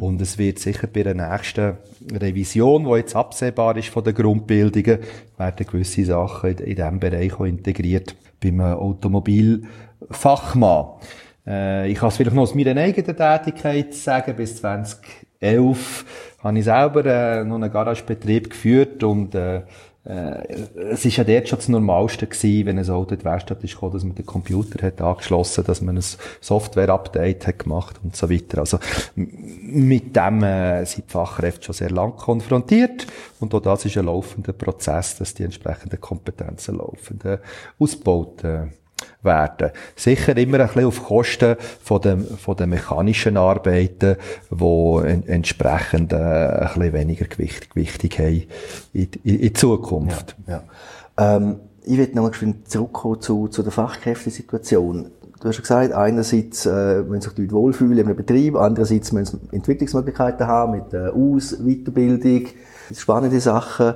Und 0.00 0.20
es 0.20 0.36
wird 0.36 0.58
sicher 0.58 0.88
bei 0.88 1.04
der 1.04 1.14
nächsten 1.14 1.76
Revision, 2.12 2.84
die 2.84 2.96
jetzt 2.96 3.14
absehbar 3.14 3.76
ist 3.76 3.90
von 3.90 4.02
den 4.02 4.14
Grundbildungen, 4.14 4.98
werden 5.38 5.66
gewisse 5.66 6.04
Sachen 6.04 6.50
in, 6.50 6.58
in 6.58 6.74
diesem 6.74 6.98
Bereich 6.98 7.32
auch 7.34 7.44
integriert 7.44 8.16
beim 8.42 8.60
Automobilfachmann. 8.60 10.86
Äh, 11.46 11.92
ich 11.92 11.98
kann 11.98 12.08
es 12.08 12.16
vielleicht 12.16 12.34
noch 12.34 12.42
aus 12.42 12.56
meiner 12.56 12.76
eigenen 12.76 13.16
Tätigkeit 13.16 13.94
sagen, 13.94 14.34
bis 14.34 14.56
2011 14.56 16.04
habe 16.42 16.58
ich 16.58 16.64
selber 16.64 17.06
äh, 17.06 17.44
noch 17.44 17.54
einen 17.54 17.70
Garagebetrieb 17.70 18.50
geführt 18.50 19.04
und 19.04 19.36
äh, 19.36 19.62
äh, 20.06 20.62
es 20.90 21.04
ist 21.04 21.16
ja 21.16 21.24
dort 21.24 21.48
schon 21.48 21.58
das 21.58 21.68
Normalste 21.68 22.26
gewesen, 22.26 22.66
wenn 22.66 22.78
ein 22.78 22.88
Auto 22.88 23.14
in 23.14 23.18
die 23.18 23.24
Werkstatt 23.24 23.62
ist 23.64 23.74
gekommen, 23.74 23.92
dass 23.92 24.04
man 24.04 24.14
den 24.14 24.26
Computer 24.26 24.86
hat 24.86 25.00
angeschlossen, 25.00 25.64
dass 25.64 25.80
man 25.80 25.96
ein 25.96 26.04
Software-Update 26.40 27.46
hat 27.46 27.58
gemacht 27.58 27.96
und 28.02 28.14
so 28.14 28.30
weiter. 28.30 28.58
Also 28.58 28.78
mit 29.16 30.14
dem 30.14 30.42
äh, 30.44 30.84
sind 30.84 31.08
die 31.08 31.12
Fachkräfte 31.12 31.64
schon 31.64 31.74
sehr 31.74 31.90
lang 31.90 32.16
konfrontiert 32.16 33.06
und 33.40 33.52
auch 33.54 33.60
das 33.60 33.84
ist 33.84 33.96
ein 33.98 34.06
laufender 34.06 34.52
Prozess, 34.52 35.16
dass 35.16 35.34
die 35.34 35.42
entsprechenden 35.42 36.00
Kompetenzen 36.00 36.78
laufend 36.78 37.24
äh, 37.24 37.38
ausgebaut 37.78 38.44
äh, 38.44 38.66
werden. 39.22 39.70
Sicher 39.94 40.36
immer 40.36 40.60
ein 40.60 40.66
bisschen 40.66 40.86
auf 40.86 41.04
Kosten 41.04 41.56
von 41.82 42.00
den, 42.00 42.24
von 42.24 42.56
den 42.56 42.70
mechanischen 42.70 43.36
Arbeiten, 43.36 44.16
die 44.50 44.98
en, 45.04 45.26
entsprechend 45.26 46.12
äh, 46.12 46.16
ein 46.16 46.68
bisschen 46.68 46.92
weniger 46.92 47.26
Gewicht, 47.26 47.70
Gewichtig 47.70 48.18
haben 48.18 48.44
in, 48.92 49.08
in, 49.24 49.40
in 49.40 49.54
Zukunft. 49.54 50.36
Ja, 50.46 50.62
ja. 51.18 51.36
Ähm, 51.36 51.56
ich 51.84 51.98
will 51.98 52.10
noch 52.14 52.24
mal 52.24 52.54
zurückkommen 52.64 53.20
zu, 53.20 53.48
zu 53.48 53.62
der 53.62 53.72
Fachkräftesituation. 53.72 55.12
Du 55.40 55.48
hast 55.48 55.56
ja 55.56 55.60
gesagt, 55.60 55.92
einerseits 55.92 56.66
äh, 56.66 57.02
müssen 57.02 57.20
sich 57.22 57.34
die 57.34 57.42
Leute 57.42 57.54
wohlfühlen 57.54 58.08
im 58.08 58.16
Betrieb, 58.16 58.56
andererseits 58.56 59.12
müssen 59.12 59.40
sie 59.50 59.56
Entwicklungsmöglichkeiten 59.56 60.46
haben 60.46 60.72
mit 60.72 60.94
äh, 60.94 61.08
Aus-, 61.08 61.58
Weiterbildung, 61.58 62.48
spannende 62.94 63.40
Sachen. 63.40 63.94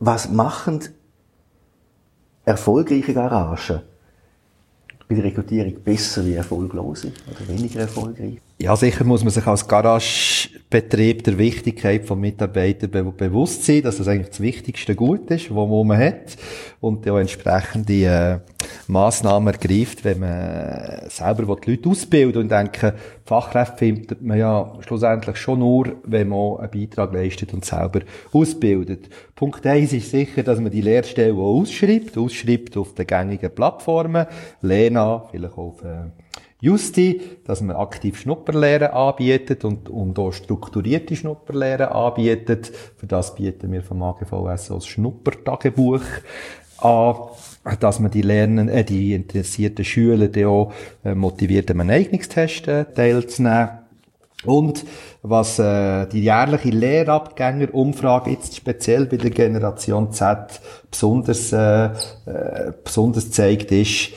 Was 0.00 0.30
machen 0.30 0.80
erfolgreiche 2.44 3.14
Garagen? 3.14 3.82
Bei 5.10 5.16
der 5.16 5.24
Rekrutierung 5.24 5.74
besser 5.84 6.24
wie 6.24 6.34
erfolglose 6.34 7.10
oder 7.28 7.48
weniger 7.48 7.80
erfolgreich? 7.80 8.38
Ja, 8.60 8.76
sicher 8.76 9.02
muss 9.02 9.24
man 9.24 9.32
sich 9.32 9.44
als 9.44 9.66
Garagebetrieb 9.66 11.24
der 11.24 11.36
Wichtigkeit 11.36 12.04
von 12.04 12.20
Mitarbeitern 12.20 12.90
be 12.90 13.02
bewusst 13.02 13.64
sein, 13.64 13.82
dass 13.82 13.96
das 13.96 14.06
eigentlich 14.06 14.28
das 14.28 14.40
wichtigste 14.40 14.94
Gut 14.94 15.28
ist, 15.32 15.52
was 15.52 15.86
man 15.86 15.98
hat 15.98 16.36
und 16.80 17.08
auch 17.08 17.18
entsprechende 17.18 17.92
äh, 18.04 18.38
Massnahmen 18.86 19.54
ergreift, 19.54 20.04
wenn 20.04 20.20
man 20.20 21.08
selber 21.08 21.56
die 21.56 21.70
Leute 21.70 21.88
ausbilden 21.88 22.42
und 22.42 22.50
denken, 22.50 22.92
Fachkräfte 23.24 23.78
findet 23.78 24.22
man 24.22 24.38
ja 24.38 24.72
schlussendlich 24.80 25.36
schon 25.36 25.60
nur, 25.60 25.96
wenn 26.04 26.28
man 26.28 26.58
einen 26.58 26.70
Beitrag 26.70 27.12
leistet 27.12 27.54
und 27.54 27.64
selber 27.64 28.00
ausbildet. 28.32 29.08
Punkt 29.34 29.66
eins 29.66 29.92
ist 29.92 30.10
sicher, 30.10 30.42
dass 30.42 30.60
man 30.60 30.72
die 30.72 30.82
Lehrstelle 30.82 31.34
ausschreibt, 31.34 32.18
ausschreibt 32.18 32.76
auf 32.76 32.94
den 32.94 33.06
gängigen 33.06 33.54
Plattformen, 33.54 34.26
Lena, 34.62 35.24
vielleicht 35.30 35.56
auf 35.56 35.82
äh, 35.82 36.10
Justi, 36.60 37.22
dass 37.44 37.62
man 37.62 37.76
aktiv 37.76 38.18
Schnupperlehren 38.18 38.90
anbietet 38.90 39.64
und, 39.64 39.88
und 39.88 40.18
auch 40.18 40.32
strukturierte 40.32 41.16
Schnupperlehren 41.16 41.88
anbietet. 41.88 42.70
Für 42.96 43.06
das 43.06 43.34
bieten 43.34 43.72
wir 43.72 43.82
vom 43.82 44.02
AGVS 44.02 44.70
als 44.70 44.86
Schnuppertagebuch 44.86 46.02
an, 46.78 47.14
dass 47.78 48.00
man 48.00 48.10
die 48.10 48.22
Lernen, 48.22 48.68
äh, 48.68 48.84
die 48.84 49.14
interessierten 49.14 49.84
Schüler 49.84 50.28
die 50.28 50.44
auch 50.44 50.72
äh, 51.04 51.14
motiviert, 51.14 51.70
am 51.70 51.80
Eignungstest 51.80 52.68
äh, 52.68 52.84
teilzunehmen. 52.84 53.80
Und 54.44 54.86
was 55.22 55.58
äh, 55.58 56.06
die 56.06 56.22
jährliche 56.22 56.70
Lehrabgängerumfrage 56.70 58.30
jetzt 58.30 58.56
speziell 58.56 59.04
bei 59.04 59.18
der 59.18 59.30
Generation 59.30 60.12
Z 60.12 60.62
besonders, 60.90 61.52
äh, 61.52 61.84
äh, 61.86 62.72
besonders 62.82 63.30
zeigt, 63.30 63.70
ist, 63.70 64.12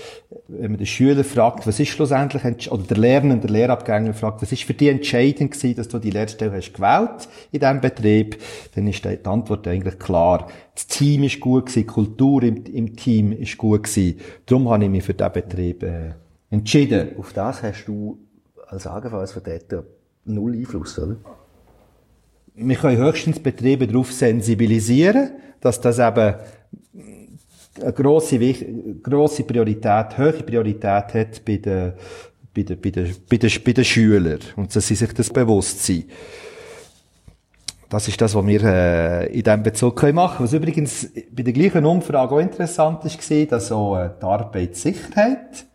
wenn 0.60 0.72
man 0.72 0.77
den 0.77 0.86
Schüler 0.86 1.24
fragt, 1.24 1.65
was 1.65 1.79
ist 1.79 1.89
schlussendlich, 1.89 2.72
oder 2.72 2.83
der 2.83 2.98
Lernende, 2.98 3.48
der 3.48 3.50
Lehrabgänger 3.50 4.13
fragt, 4.13 4.41
was 4.41 4.51
ist 4.51 4.63
für 4.63 4.74
dich 4.74 4.89
entscheidend 4.89 5.51
gewesen, 5.51 5.75
dass 5.75 5.88
du 5.88 6.00
die 6.00 6.12
Lehrstelle 6.12 6.51
hast 6.51 6.74
gewählt 6.74 7.27
in 7.51 7.60
diesem 7.60 7.81
Betrieb, 7.81 8.38
dann 8.75 8.88
ist 8.88 9.03
die 9.03 9.25
Antwort 9.25 9.67
eigentlich 9.67 9.98
klar. 10.00 10.48
Das 10.75 10.88
Team 10.88 11.24
ist 11.24 11.39
gut 11.39 11.67
gewesen, 11.67 11.79
die 11.79 11.86
Kultur 11.86 12.43
im, 12.43 12.63
im 12.65 12.95
Team 12.95 13.31
ist 13.31 13.57
gut 13.57 13.83
gewesen. 13.83 14.19
Darum 14.45 14.69
habe 14.69 14.83
ich 14.83 14.89
mich 14.89 15.03
für 15.03 15.13
diesen 15.13 15.31
Betrieb 15.31 15.83
äh, 15.83 16.12
entschieden. 16.50 17.17
Auf 17.17 17.33
das 17.33 17.63
hast 17.63 17.86
du 17.86 18.19
als 18.67 19.31
Vertreter 19.31 19.83
null 20.25 20.53
Einfluss, 20.55 20.98
oder? 21.00 21.17
Wir 22.55 22.75
können 22.75 22.98
höchstens 22.98 23.39
Betriebe 23.39 23.88
darauf 23.88 24.12
sensibilisieren, 24.12 25.31
dass 25.60 25.81
das 25.81 25.98
eben 25.98 26.36
eine 27.82 27.94
grosse, 27.94 28.38
grosse 29.01 29.44
Priorität, 29.44 30.18
hohe 30.18 30.34
Priorität 30.34 31.13
hat 31.13 31.46
bei 31.46 31.58
den, 31.58 31.94
bei 32.53 32.63
den, 32.63 32.80
bei 32.80 32.89
den, 32.92 33.15
bei 33.30 33.38
den, 33.38 33.51
bei 33.63 33.72
den 33.72 33.86
Schülern. 33.86 34.39
Und 34.56 34.75
dass 34.75 34.88
sie 34.88 34.96
sich 34.96 35.13
das 35.13 35.30
bewusst 35.30 35.84
sind. 35.84 36.06
Das 37.89 38.08
ist 38.08 38.20
das, 38.20 38.34
was 38.34 38.46
wir 38.48 38.63
äh, 38.63 39.27
in 39.27 39.44
diesem 39.44 39.62
Bezug 39.62 39.96
können 39.96 40.15
machen 40.15 40.38
können. 40.38 40.48
Was 40.48 40.53
übrigens 40.53 41.10
bei 41.32 41.44
der 41.44 41.53
gleichen 41.53 41.86
Umfrage 41.86 42.34
auch 42.34 42.39
interessant 42.39 43.03
war, 43.03 43.46
dass 43.46 43.72
auch 43.72 43.98
äh, 43.98 44.10
die 44.20 44.25
Arbeitssicherheit 44.25 45.65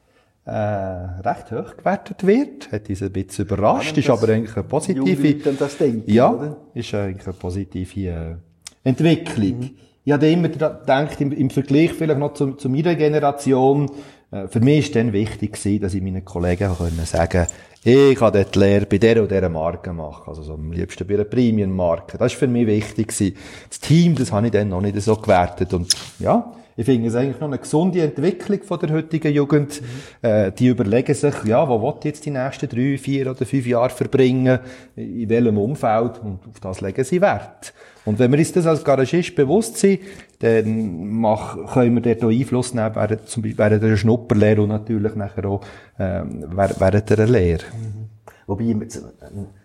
äh, 0.45 0.50
recht 0.50 1.52
hoch 1.52 1.76
gewertet 1.76 2.26
wird. 2.26 2.73
Hat 2.73 2.88
uns 2.88 3.02
ein 3.02 3.12
bisschen 3.12 3.45
überrascht, 3.45 3.97
ist 3.97 4.11
aber 4.11 4.31
eigentlich 4.31 4.57
eine 4.57 4.64
positive... 4.64 5.52
Das 5.52 5.78
denken, 5.78 6.11
ja, 6.11 6.33
oder? 6.33 6.57
ist 6.75 6.93
eigentlich 6.93 7.26
eine 7.26 7.35
positive 7.35 8.00
äh, 8.00 8.37
Entwicklung. 8.83 9.61
Mhm 9.61 9.71
ich 10.09 10.15
habe 10.15 10.27
immer 10.27 10.49
gedacht, 10.49 11.21
im, 11.21 11.33
im 11.33 11.50
Vergleich 11.50 11.93
vielleicht 11.93 12.19
noch 12.19 12.33
zu, 12.33 12.53
zu 12.53 12.71
meiner 12.71 12.95
Generation, 12.95 13.91
äh, 14.31 14.49
für 14.49 14.61
mich 14.61 14.87
ist 14.87 14.97
dann 14.97 15.12
wichtig 15.12 15.53
gewesen, 15.53 15.83
dass 15.83 15.93
ich 15.93 16.00
meinen 16.00 16.25
Kollegen 16.25 16.75
können 16.75 17.05
sagen 17.05 17.47
ich 17.85 18.17
kann 18.17 18.33
dort 18.33 18.55
die 18.55 18.59
Lehre 18.59 18.87
bei 18.87 18.99
der 18.99 19.23
oder 19.23 19.37
dieser 19.37 19.49
Marke 19.49 19.93
machen. 19.93 20.25
Also 20.27 20.43
so 20.43 20.55
am 20.55 20.73
liebsten 20.73 21.07
bei 21.07 21.15
einer 21.15 21.25
Premium-Marke. 21.25 22.19
Das 22.19 22.33
ist 22.33 22.38
für 22.38 22.49
mich 22.49 22.67
wichtig 22.67 23.09
gewesen. 23.09 23.37
Das 23.69 23.81
Team, 23.81 24.15
das 24.15 24.33
habe 24.33 24.47
ich 24.47 24.53
dann 24.53 24.71
noch 24.71 24.81
nicht 24.81 25.00
so 25.00 25.15
gewertet. 25.15 25.73
Und 25.73 25.95
ja, 26.19 26.53
ich 26.77 26.85
finde 26.85 27.09
es 27.09 27.15
eigentlich 27.15 27.41
noch 27.41 27.49
eine 27.49 27.59
gesunde 27.59 28.03
Entwicklung 28.03 28.62
von 28.62 28.81
der 28.81 28.91
heutigen 28.91 29.33
Jugend. 29.33 29.81
Mhm. 29.81 30.29
Äh, 30.29 30.53
die 30.53 30.69
überlegen 30.69 31.15
sich, 31.15 31.35
ja, 31.45 31.69
wo 31.69 31.81
will 31.81 31.95
ich 31.99 32.05
jetzt 32.05 32.27
die 32.27 32.31
nächsten 32.31 32.69
drei, 32.69 32.99
vier 32.99 33.31
oder 33.31 33.47
fünf 33.47 33.67
Jahre 33.67 33.91
verbringen? 33.91 34.59
In 34.97 35.29
welchem 35.29 35.57
Umfeld? 35.57 36.19
Und 36.23 36.41
auf 36.49 36.61
das 36.61 36.81
legen 36.81 37.05
sie 37.05 37.21
Wert. 37.21 37.73
Und 38.09 38.19
wenn 38.19 38.33
wir 38.33 38.38
uns 38.38 38.53
das 38.53 38.67
als 38.67 38.83
Garagist 38.83 39.37
bewusst 39.37 39.77
sind, 39.77 40.00
dann 40.38 41.09
mach, 41.11 41.75
können 41.75 41.95
wir 41.95 42.00
dort 42.00 42.25
auch 42.25 42.31
Einfluss 42.31 42.73
nehmen, 42.73 42.95
während, 42.95 43.29
zum 43.29 43.43
Beispiel 43.43 43.59
während 43.59 43.83
der 43.83 43.97
Schnupperlehre 43.99 44.62
und 44.62 44.71
natürlich 44.71 45.15
nachher 45.15 45.45
auch 45.45 45.61
ähm, 45.99 46.47
während 46.49 47.11
der 47.11 47.27
Lehre. 47.27 47.65
Mhm. 47.65 48.09
Wobei, 48.47 48.75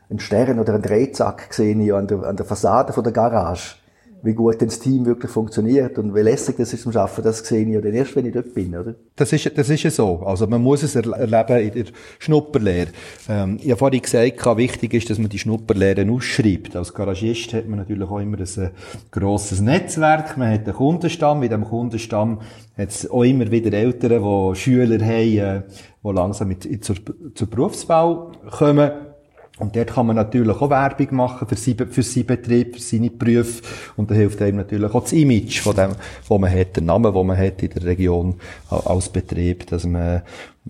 ein 0.09 0.19
Stern 0.19 0.59
oder 0.59 0.75
ein 0.75 0.81
Drehzack 0.81 1.49
gesehen 1.49 1.79
ich 1.79 1.93
an 1.93 2.07
der, 2.07 2.23
an 2.23 2.35
der 2.35 2.45
Fassade 2.45 2.91
von 2.91 3.05
der 3.05 3.13
Garage 3.13 3.75
wie 4.23 4.33
gut 4.33 4.61
das 4.61 4.79
Team 4.79 5.05
wirklich 5.05 5.29
funktioniert 5.29 5.97
und 5.99 6.15
wie 6.15 6.21
lässig 6.21 6.55
das 6.57 6.73
ist 6.73 6.83
zum 6.83 6.95
Arbeiten, 6.95 7.23
das 7.23 7.39
sehe 7.39 7.63
ich 7.63 7.73
ja 7.73 7.81
dann 7.81 7.93
erst, 7.93 8.15
wenn 8.15 8.25
ich 8.25 8.33
dort 8.33 8.53
bin, 8.53 8.73
oder? 8.75 8.95
Das 9.17 9.33
ist, 9.33 9.51
das 9.57 9.69
ist 9.69 9.83
ja 9.83 9.91
so. 9.91 10.19
Also 10.25 10.47
man 10.47 10.61
muss 10.61 10.81
es 10.81 10.95
erleben 10.95 11.59
in 11.59 11.73
der 11.73 11.85
Schnupperlehre. 12.19 12.87
Ähm, 13.27 13.59
ich 13.61 13.69
habe 13.69 13.77
vorhin 13.77 14.01
gesagt, 14.01 14.57
wichtig 14.57 14.93
ist, 14.93 15.09
dass 15.09 15.19
man 15.19 15.27
die 15.27 15.39
Schnupperlehre 15.39 16.09
ausschreibt. 16.09 16.73
Als 16.75 16.93
Garagist 16.93 17.53
hat 17.53 17.67
man 17.67 17.79
natürlich 17.79 18.09
auch 18.09 18.19
immer 18.19 18.37
ein 18.37 18.63
äh, 18.63 18.69
grosses 19.11 19.59
Netzwerk. 19.59 20.37
Man 20.37 20.53
hat 20.53 20.65
einen 20.65 20.75
Kundenstamm. 20.75 21.43
In 21.43 21.49
diesem 21.49 21.65
Kundenstamm 21.65 22.39
hat 22.77 22.89
es 22.89 23.09
auch 23.11 23.23
immer 23.23 23.51
wieder 23.51 23.73
Eltern, 23.73 24.23
die 24.23 24.55
Schüler 24.55 25.03
haben, 25.03 25.37
äh, 25.37 25.61
die 26.01 26.11
langsam 26.11 26.47
mit, 26.47 26.85
zur, 26.85 26.95
zur 27.35 27.49
Berufswahl 27.49 28.31
kommen. 28.51 29.12
Und 29.59 29.75
dort 29.75 29.93
kann 29.93 30.07
man 30.07 30.15
natürlich 30.15 30.59
auch 30.59 30.69
Werbung 30.69 31.15
machen 31.15 31.47
für, 31.47 31.55
sie, 31.55 31.75
für 31.75 32.01
seinen 32.01 32.25
Betrieb, 32.25 32.75
für 32.75 32.81
seine 32.81 33.11
Berufe. 33.11 33.61
Und 33.95 34.09
da 34.09 34.15
hilft 34.15 34.41
einem 34.41 34.57
natürlich 34.57 34.91
auch 34.93 35.03
das 35.03 35.13
Image 35.13 35.61
von 35.61 35.75
dem, 35.75 35.91
wo 36.27 36.39
man 36.39 36.51
hat, 36.51 36.75
der 36.75 36.83
Name, 36.83 37.13
wo 37.13 37.23
man 37.23 37.37
hat 37.37 37.61
in 37.61 37.69
der 37.69 37.83
Region 37.83 38.35
als 38.69 39.09
Betrieb, 39.09 39.67
dass 39.67 39.85
man 39.85 40.23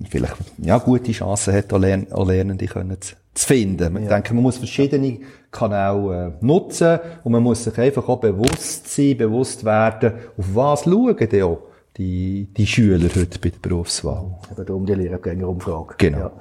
vielleicht, 0.10 0.36
ja, 0.58 0.78
gute 0.80 1.14
Chancen 1.14 1.54
hat, 1.54 1.72
auch, 1.72 1.80
Lern 1.80 2.08
auch 2.12 2.28
Lernende 2.28 2.66
können 2.66 3.00
zu, 3.00 3.16
zu 3.34 3.48
finden. 3.48 3.96
Ich 3.98 4.04
ja. 4.04 4.10
denke, 4.10 4.34
man 4.34 4.44
muss 4.44 4.58
verschiedene 4.58 5.20
Kanäle 5.50 6.34
äh, 6.42 6.46
nutzen 6.46 7.00
und 7.24 7.32
man 7.32 7.44
muss 7.44 7.64
sich 7.64 7.78
einfach 7.78 8.08
auch 8.10 8.20
bewusst 8.20 8.94
sein, 8.94 9.18
bewusst 9.18 9.64
werden, 9.64 10.14
auf 10.38 10.46
was 10.54 10.84
schauen 10.84 11.30
die 11.32 11.44
auch 11.44 11.60
die, 11.96 12.48
die 12.58 12.66
Schüler 12.68 13.10
heute 13.16 13.40
bei 13.40 13.50
der 13.50 13.60
Berufswahl. 13.62 14.36
Aber 14.50 14.66
darum 14.66 14.86
die 14.86 14.96
Lehrabgängerumfrage. 14.96 15.96
Genau. 15.98 16.18
Ja. 16.18 16.32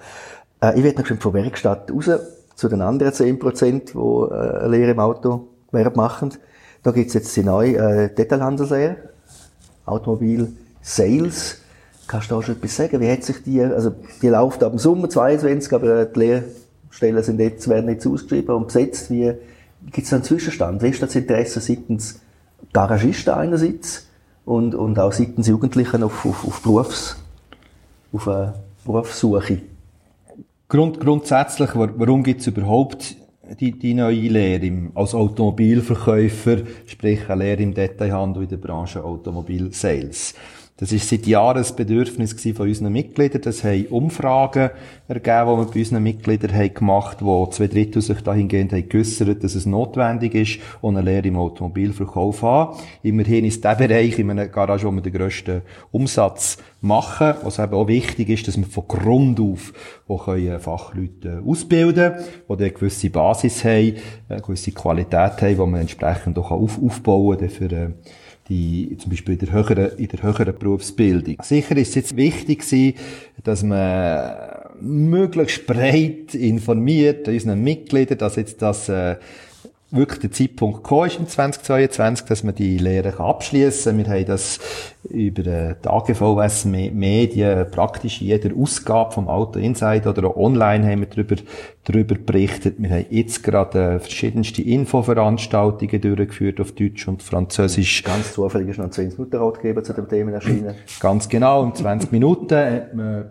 Äh, 0.63 0.79
ich 0.79 0.85
werde 0.85 1.03
noch 1.03 1.21
von 1.21 1.35
Werkstatt 1.35 1.91
raus 1.91 2.11
zu 2.55 2.69
den 2.69 2.81
anderen 2.81 3.13
10 3.13 3.39
Prozent, 3.39 3.95
die 3.95 3.99
äh, 3.99 4.59
eine 4.61 4.69
Lehre 4.69 4.93
im 4.93 5.01
Autogewerbe 5.01 5.97
machen. 5.97 6.31
Da 6.83 6.93
gibt's 6.93 7.15
jetzt 7.15 7.37
die 7.37 7.43
neue 7.43 7.77
äh, 7.77 8.15
Detailhandelslehre, 8.15 8.97
Automobil, 9.85 10.53
Sales. 10.81 11.59
Kannst 12.07 12.31
du 12.31 12.37
da 12.37 12.43
schon 12.43 12.57
etwas 12.57 12.77
sagen? 12.77 13.01
Wie 13.01 13.11
hat 13.11 13.25
sich 13.25 13.43
die, 13.43 13.63
also 13.63 13.95
die 14.21 14.29
läuft 14.29 14.63
ab 14.63 14.73
dem 14.73 14.79
Sommer 14.79 15.09
22, 15.09 15.73
aber 15.73 16.05
die 16.07 16.19
Lehrstellen 16.19 17.23
sind 17.23 17.41
jetzt, 17.41 17.69
werden 17.69 17.89
jetzt 17.89 18.07
ausgeschrieben 18.07 18.55
und 18.55 18.67
besetzt. 18.67 19.11
Wie 19.11 19.33
gibt 19.91 20.07
es 20.07 20.13
einen 20.13 20.25
Zwischenstand? 20.25 20.83
Wie 20.83 20.89
ist 20.89 21.03
das 21.03 21.15
Interesse 21.15 21.61
seitens 21.61 22.21
Garagisten 22.73 23.33
einerseits 23.33 24.07
und, 24.45 24.75
und 24.75 24.99
auch 24.99 25.13
seitens 25.13 25.47
Jugendlichen 25.47 26.03
auf, 26.03 26.27
auf, 26.27 26.45
auf 26.45 26.61
Berufs, 26.63 27.17
auf 28.13 28.29
eine 28.29 28.55
Berufssuche? 28.85 29.63
Grund, 30.73 31.01
grundsätzlich, 31.01 31.69
warum 31.75 32.23
gibt 32.23 32.41
es 32.41 32.47
überhaupt 32.47 33.15
die, 33.61 33.79
die 33.79 33.93
neue 33.93 34.31
Lehre 34.31 34.91
als 34.95 35.15
Automobilverkäufer, 35.15 36.63
sprich 36.87 37.29
eine 37.29 37.45
Lehre 37.45 37.63
im 37.63 37.75
Detailhandel 37.75 38.45
in 38.45 38.49
der 38.49 38.57
Branche 38.57 39.05
Automobil-Sales? 39.05 40.33
Das 40.79 40.91
ist 40.91 41.09
seit 41.09 41.27
Jahren 41.27 41.63
ein 41.63 41.77
Bedürfnis 41.77 42.35
von 42.57 42.67
unseren 42.67 42.93
Mitgliedern. 42.93 43.43
Das 43.43 43.63
haben 43.63 43.87
Umfragen 43.89 44.71
ergeben, 45.07 45.51
die 45.51 45.59
wir 45.59 45.71
bei 45.73 45.79
unseren 45.81 46.03
Mitgliedern 46.03 46.55
haben 46.55 46.75
gemacht 46.75 47.19
haben, 47.19 47.27
wo 47.27 47.47
zwei 47.47 47.69
Drittel 47.69 48.01
sich 48.01 48.21
dahingehend 48.23 48.73
haben 48.73 48.89
geäussert, 48.89 49.45
dass 49.45 49.55
es 49.55 49.67
notwendig 49.67 50.35
ist, 50.35 50.59
und 50.81 50.97
eine 50.97 51.09
Lehre 51.09 51.29
im 51.29 51.37
Automobilverkauf 51.37 52.43
haben. 52.43 52.79
Immerhin 53.03 53.45
ist 53.45 53.63
der 53.63 53.75
Bereich 53.75 54.19
in 54.19 54.31
einer 54.31 54.49
Garage, 54.49 54.87
wo 54.87 54.91
wir 54.91 55.03
den 55.03 55.13
grössten 55.13 55.63
Umsatz 55.91 56.59
machen, 56.81 57.35
was 57.45 57.59
eben 57.59 57.75
auch 57.75 57.87
wichtig 57.87 58.31
ist, 58.31 58.49
dass 58.49 58.57
wir 58.57 58.67
von 58.67 58.89
Grund 58.89 59.39
auf 59.41 59.73
können 60.25 60.61
Fachleute 60.61 61.43
ausbilden, 61.47 62.15
die 62.49 62.53
eine 62.53 62.71
gewisse 62.71 63.09
Basis 63.11 63.65
haben, 63.65 63.95
eine 64.29 64.43
gewisse 64.43 64.73
Qualität 64.73 65.41
haben, 65.41 65.49
die 65.49 65.57
man 65.57 65.81
entsprechend 65.81 66.39
auch 66.39 66.51
auf, 66.51 66.79
aufbauen 66.83 67.39
kann 67.39 67.49
für 67.49 67.73
äh, 67.73 67.91
die, 68.49 68.97
zum 68.99 69.11
Beispiel 69.11 69.35
in 69.35 69.41
der 69.41 69.53
höheren, 69.53 69.99
in 69.99 70.09
der 70.09 70.23
höheren 70.23 70.55
Berufsbildung. 70.59 71.37
Sicher 71.43 71.77
ist 71.77 71.91
es 71.91 71.95
jetzt 71.95 72.17
wichtig 72.17 72.61
gewesen, 72.61 72.95
dass 73.45 73.63
man 73.63 74.35
möglichst 74.81 75.67
breit 75.67 76.35
informiert 76.35 77.29
unseren 77.29 77.63
Mitgliedern, 77.63 78.19
dass 78.19 78.37
jetzt 78.37 78.61
das, 78.61 78.89
äh, 78.89 79.17
wirklich 79.93 80.21
der 80.21 80.33
Zeitpunkt 80.33 80.83
gekommen 80.83 81.07
ist 81.07 81.19
im 81.19 81.29
2022, 81.29 82.27
dass 82.27 82.43
man 82.43 82.55
die 82.55 82.79
Lehre 82.79 83.21
abschließen 83.21 83.97
kann. 83.97 84.07
Wir 84.07 84.19
haben 84.19 84.27
das 84.27 84.59
über 85.05 85.43
die 85.43 85.89
AGVS 85.89 86.65
Medien 86.65 87.71
praktisch 87.71 88.21
jeder 88.21 88.57
Ausgabe 88.57 89.13
vom 89.13 89.29
Auto 89.29 89.59
Insight 89.59 90.07
oder 90.07 90.29
auch 90.29 90.37
online 90.37 90.91
haben 90.91 91.01
wir 91.01 91.09
darüber, 91.09 91.37
darüber 91.85 92.15
berichtet. 92.15 92.77
Wir 92.79 92.91
haben 92.91 93.07
jetzt 93.11 93.43
gerade 93.43 94.01
verschiedenste 94.01 94.63
Infoveranstaltungen 94.63 96.01
durchgeführt 96.01 96.61
auf 96.61 96.73
Deutsch 96.73 97.07
und 97.07 97.23
Französisch. 97.23 98.03
Ganz 98.03 98.33
zufällig 98.33 98.71
ist 98.71 98.79
noch 98.79 98.87
ein 98.87 98.93
20 98.93 99.19
Minuten 99.19 99.37
Ratgeber 99.37 99.85
zu 99.85 99.93
dem 99.93 100.09
Thema 100.09 100.33
erschienen. 100.33 100.75
Ganz 101.01 101.29
genau, 101.29 101.65
in 101.65 101.75
20 101.75 102.11
Minuten 102.13 102.57
hat 102.57 102.95
man 102.95 103.31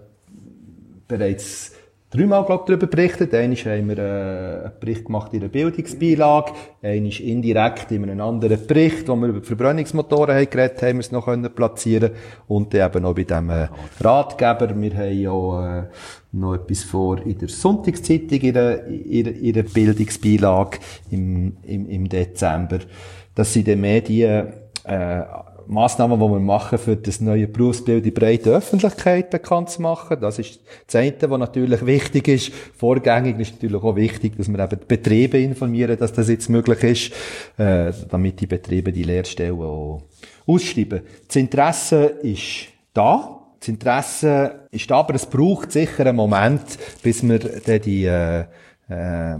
bereits 1.07 1.73
dreimal, 2.11 2.45
glaub, 2.45 2.65
darüber 2.65 2.87
berichtet. 2.87 3.33
Einmal 3.33 3.57
haben 3.57 3.87
wir 3.89 3.97
äh, 3.97 4.65
einen 4.65 4.71
Bericht 4.79 5.05
gemacht 5.05 5.33
in 5.33 5.39
einer 5.39 5.49
Bildungsbeilage, 5.49 6.51
einmal 6.81 7.11
indirekt 7.11 7.91
in 7.91 8.03
einem 8.03 8.21
anderen 8.21 8.67
Bericht, 8.67 9.07
wo 9.07 9.15
wir 9.15 9.29
über 9.29 9.39
die 9.39 9.45
Verbrennungsmotoren 9.45 10.35
haben 10.35 10.49
geredet 10.49 10.81
haben, 10.81 10.97
wir 10.97 10.99
es 10.99 11.11
noch 11.11 11.25
können 11.25 11.49
platzieren 11.53 12.11
und 12.47 12.73
dann 12.73 12.89
eben 12.89 13.03
noch 13.03 13.15
bei 13.15 13.23
diesem 13.23 13.49
äh, 13.49 13.67
Ratgeber. 14.01 14.75
Wir 14.79 14.93
haben 14.93 15.19
ja 15.19 15.79
äh, 15.79 15.83
noch 16.33 16.55
etwas 16.55 16.83
vor 16.83 17.25
in 17.25 17.37
der 17.37 17.49
Sonntagszeitung, 17.49 18.39
in 18.39 18.53
der, 18.53 18.85
in 18.85 19.53
der 19.53 19.63
Bildungsbeilage 19.63 20.79
im, 21.09 21.57
im, 21.63 21.89
im 21.89 22.09
Dezember. 22.09 22.79
Das 23.33 23.53
sind 23.53 23.67
die 23.67 23.75
Medien, 23.77 24.47
äh, 24.83 25.21
Massnahmen, 25.71 26.19
die 26.19 26.25
wir 26.25 26.39
machen, 26.39 26.77
für 26.77 26.97
das 26.97 27.21
neue 27.21 27.47
Berufsbild 27.47 28.05
in 28.05 28.13
breiter 28.13 28.51
Öffentlichkeit 28.51 29.29
bekannt 29.29 29.69
zu 29.69 29.81
machen. 29.81 30.17
Das 30.19 30.37
ist 30.37 30.59
das 30.85 30.95
eine, 30.95 31.15
was 31.21 31.39
natürlich 31.39 31.85
wichtig 31.85 32.27
ist. 32.27 32.51
Vorgängig 32.77 33.39
ist 33.39 33.53
natürlich 33.53 33.81
auch 33.81 33.95
wichtig, 33.95 34.35
dass 34.35 34.49
wir 34.49 34.59
eben 34.59 34.79
die 34.81 34.85
Betriebe 34.85 35.39
informieren, 35.39 35.97
dass 35.97 36.11
das 36.11 36.27
jetzt 36.27 36.49
möglich 36.49 36.83
ist, 36.83 37.13
äh, 37.57 37.93
damit 38.09 38.41
die 38.41 38.47
Betriebe 38.47 38.91
die 38.91 39.03
Lehrstellen 39.03 39.61
auch 39.61 40.03
ausschreiben. 40.45 41.03
Das 41.25 41.37
Interesse 41.37 42.03
ist 42.21 42.67
da. 42.93 43.37
Das 43.57 43.69
Interesse 43.69 44.67
ist 44.71 44.91
da, 44.91 44.95
aber 44.97 45.15
es 45.15 45.25
braucht 45.25 45.71
sicher 45.71 46.05
einen 46.05 46.17
Moment, 46.17 46.63
bis 47.01 47.23
wir 47.23 47.39
dann 47.39 47.81
die, 47.81 48.05
äh, 48.05 48.43
äh, 48.91 49.37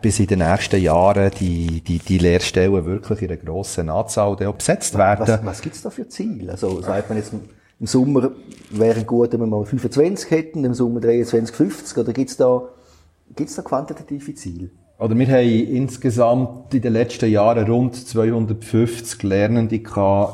bis 0.00 0.18
in 0.18 0.26
den 0.26 0.38
nächsten 0.38 0.80
Jahren 0.80 1.30
die, 1.38 1.82
die, 1.82 1.98
die 1.98 2.18
Lehrstellen 2.18 2.84
wirklich 2.86 3.22
in 3.22 3.28
einer 3.28 3.36
grossen 3.36 3.90
Anzahl 3.90 4.34
besetzt 4.36 4.96
werden. 4.96 5.28
Was, 5.28 5.44
was 5.44 5.60
gibt's 5.60 5.82
da 5.82 5.90
für 5.90 6.08
Ziele? 6.08 6.52
Also 6.52 6.80
sagt 6.80 7.08
man 7.08 7.18
jetzt, 7.18 7.32
im 7.80 7.86
Sommer 7.86 8.30
wäre 8.70 9.04
gut, 9.04 9.32
wenn 9.32 9.40
wir 9.40 9.46
mal 9.46 9.64
25 9.64 10.30
hätten, 10.30 10.64
im 10.64 10.74
Sommer 10.74 11.00
23, 11.00 11.54
50, 11.54 11.98
oder 11.98 12.12
gibt's 12.12 12.36
da, 12.36 12.62
gibt's 13.36 13.56
da 13.56 13.62
quantitative 13.62 14.34
Ziele? 14.34 14.70
Oder 15.00 15.16
wir 15.16 15.28
haben 15.28 15.48
insgesamt 15.48 16.74
in 16.74 16.82
den 16.82 16.92
letzten 16.92 17.30
Jahren 17.30 17.70
rund 17.70 17.94
250 17.94 19.22
Lernende 19.22 19.76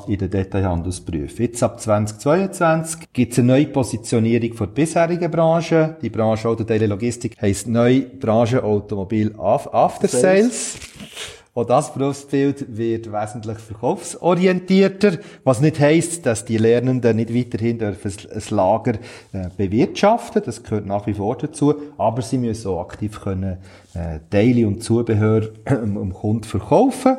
in 0.09 0.19
den 0.19 0.31
Detailhandelsberufen. 0.31 1.45
Jetzt 1.45 1.63
ab 1.63 1.79
2022 1.79 3.13
gibt 3.13 3.33
es 3.33 3.41
eine 3.41 3.49
neue 3.49 3.67
Positionierung 3.67 4.55
für 4.55 4.67
die 4.67 4.73
bisherige 4.73 5.29
Branche. 5.29 5.97
Die 6.01 6.09
Branche 6.09 6.49
Autoteile-Logistik 6.49 7.37
heisst 7.43 7.69
neu 7.69 8.07
Branche 8.19 8.65
Automobil 8.65 9.35
After 9.37 10.09
Sales. 10.09 10.79
Auch 11.57 11.65
das 11.65 11.95
Berufsbild 11.95 12.77
wird 12.77 13.13
wesentlich 13.13 13.59
verkaufsorientierter, 13.59 15.19
was 15.45 15.61
nicht 15.61 15.79
heisst, 15.79 16.27
dass 16.27 16.45
die 16.45 16.57
Lernenden 16.57 17.15
nicht 17.15 17.33
weiterhin 17.33 17.79
dürfen 17.79 18.13
ein 18.35 18.43
Lager 18.51 18.95
äh, 19.33 19.49
bewirtschaften. 19.57 20.43
Das 20.45 20.65
gehört 20.65 20.87
nach 20.87 21.07
wie 21.07 21.15
vor 21.15 21.37
dazu. 21.37 21.75
Aber 21.97 22.23
sie 22.23 22.39
müssen 22.39 22.67
auch 22.67 22.81
aktiv 22.81 23.21
können 23.21 23.59
äh, 23.95 24.19
Teile 24.31 24.67
und 24.67 24.83
Zubehör 24.83 25.51
am 25.65 26.13
Kunden 26.13 26.43
verkaufen 26.43 27.19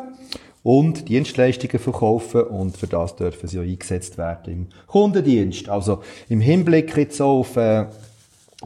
und 0.63 1.07
Dienstleistungen 1.07 1.79
verkaufen 1.79 2.41
und 2.41 2.75
für 2.75 2.87
das 2.87 3.15
dürfen 3.15 3.47
sie 3.47 3.59
auch 3.59 3.63
eingesetzt 3.63 4.17
werden 4.17 4.51
im 4.51 4.67
Kundendienst. 4.87 5.69
Also 5.69 6.01
im 6.27 6.41
Hinblick 6.41 6.97
jetzt 6.97 7.21
auf 7.21 7.55
äh, 7.55 7.85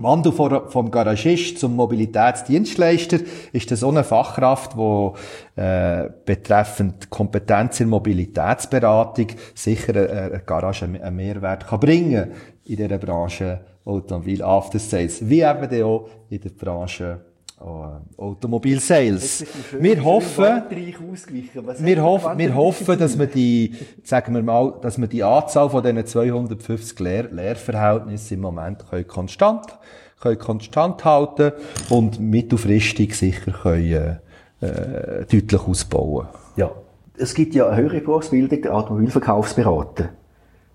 Wandel 0.02 0.32
vom 0.32 0.92
Garagist 0.92 1.60
zum 1.60 1.76
Mobilitätsdienstleister 1.76 3.20
ist 3.52 3.72
das 3.72 3.82
so 3.82 3.90
eine 3.90 4.04
Fachkraft, 4.04 4.74
die 4.78 5.62
äh, 5.62 6.10
betreffend 6.26 7.10
Kompetenz 7.10 7.80
in 7.80 7.90
Mobilitätsberatung 7.90 9.28
sicher 9.54 9.96
eine, 9.96 10.42
Garage 10.46 10.86
einen 10.86 11.16
Mehrwert 11.16 11.68
kann 11.68 11.80
bringen 11.80 12.32
in 12.66 12.78
dieser 12.78 12.98
Branche 12.98 13.62
Automobil 13.86 14.44
After 14.44 14.80
Sales, 14.80 15.28
wie 15.28 15.42
eben 15.42 15.84
auch 15.84 16.10
in 16.30 16.42
der 16.42 16.50
Branche 16.50 17.29
Automobil 17.60 18.80
Sales. 18.80 19.46
Wir 19.78 20.04
hoffen, 20.04 20.64
wir 20.70 22.04
hoffen, 22.04 22.38
wir 22.38 22.56
hoffen, 22.56 22.98
dass 22.98 23.20
wir 23.20 23.28
die, 23.28 23.76
sagen 24.04 24.34
wir 24.34 24.44
mal, 24.44 24.76
dass 24.82 24.98
wir 24.98 25.08
die 25.08 25.24
Anzahl 25.24 25.70
von 25.70 25.84
diesen 25.84 26.06
250 26.06 27.00
Lehr 27.00 27.24
Lehrverhältnissen 27.30 28.36
im 28.36 28.42
Moment 28.42 28.86
können 28.90 29.08
konstant, 29.08 29.78
können 30.22 30.40
konstant 30.40 31.04
halten 31.04 31.52
und 31.90 32.22
mittelfristig 32.22 33.16
sicher 33.16 33.52
können, 33.52 34.20
äh, 34.62 35.26
deutlich 35.30 35.62
ausbauen. 35.62 36.28
Ja. 36.56 36.72
Es 37.18 37.34
gibt 37.34 37.54
ja 37.54 37.68
eine 37.68 37.82
höhere 37.82 38.00
Berufsbildung, 38.00 38.62
der 38.62 38.74
Automobilverkaufsberater. 38.74 40.10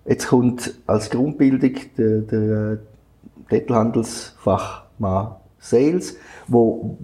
Jetzt 0.05 0.27
kommt 0.27 0.75
als 0.85 1.09
Grundbildung 1.09 1.73
der, 1.97 2.21
der 2.21 2.77
Detailhandelsfachmann 3.49 5.37
Sales, 5.65 6.17
wo 6.47 6.97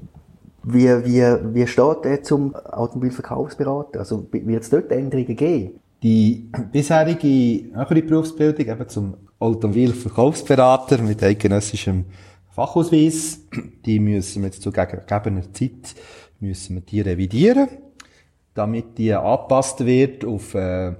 wie, 0.63 0.87
wie, 1.05 1.55
wie 1.55 1.67
steht 1.67 2.05
der 2.05 2.23
zum 2.23 2.55
Automobilverkaufsberater? 2.55 3.99
Also 3.99 4.27
wird 4.31 4.63
es 4.63 4.69
dort 4.69 4.91
Änderungen 4.91 5.35
geben? 5.35 5.79
Die 6.03 6.49
bisherige 6.71 7.75
höhere 7.75 8.01
Berufsbildung 8.01 8.67
eben 8.67 8.89
zum 8.89 9.17
Automobilverkaufsberater 9.39 11.01
mit 11.01 11.23
eidgenössischem 11.23 12.05
Fachausweis, 12.51 13.39
die 13.85 13.99
müssen 13.99 14.41
wir 14.41 14.49
jetzt 14.49 14.61
zu 14.61 14.71
gegebener 14.71 15.51
Zeit 15.53 15.95
müssen 16.39 16.75
wir 16.75 16.81
die 16.81 17.01
revidieren, 17.01 17.69
damit 18.53 18.97
die 18.97 19.13
angepasst 19.13 19.85
wird 19.85 20.25
auf 20.25 20.53
äh, 20.55 20.93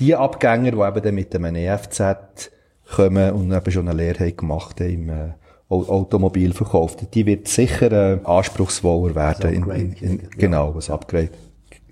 die 0.00 0.14
Abgänger, 0.14 0.72
die 0.72 0.78
eben 0.78 1.02
dann 1.02 1.14
mit 1.14 1.32
dem 1.32 1.44
EFZ 1.44 2.50
kommen 2.94 3.32
und 3.32 3.52
eben 3.52 3.70
schon 3.70 3.88
eine 3.88 3.96
Lehre 3.96 4.32
gemacht 4.32 4.80
haben 4.80 4.90
im 4.90 5.08
äh, 5.10 5.28
Automobil 5.68 6.52
verkauft. 6.52 7.14
Die 7.14 7.26
wird 7.26 7.48
sicher 7.48 7.90
äh, 7.92 8.20
anspruchsvoller 8.24 9.14
werden. 9.14 9.52
In, 9.52 9.70
in, 9.70 9.92
in, 9.94 10.30
genau, 10.36 10.74
was 10.74 10.90
Upgrade 10.90 11.30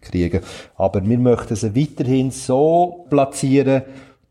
kriegen. 0.00 0.40
Aber 0.76 1.04
wir 1.04 1.18
möchten 1.18 1.56
sie 1.56 1.74
weiterhin 1.74 2.30
so 2.30 3.06
platzieren, 3.10 3.82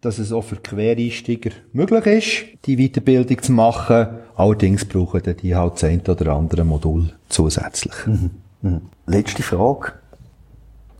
dass 0.01 0.19
es 0.19 0.31
auch 0.31 0.43
für 0.43 0.57
Quereinsteiger 0.57 1.51
möglich 1.71 2.05
ist, 2.05 2.65
die 2.65 2.77
Weiterbildung 2.77 3.41
zu 3.41 3.51
machen. 3.53 4.07
Allerdings 4.35 4.85
brauchen 4.85 5.35
die 5.41 5.55
halt 5.55 5.75
das 5.75 5.83
ein 5.85 6.01
oder 6.01 6.33
andere 6.33 6.63
Modul 6.63 7.13
zusätzlich. 7.29 7.93
Mhm. 8.05 8.31
Mhm. 8.61 8.81
Letzte 9.05 9.43
Frage. 9.43 9.93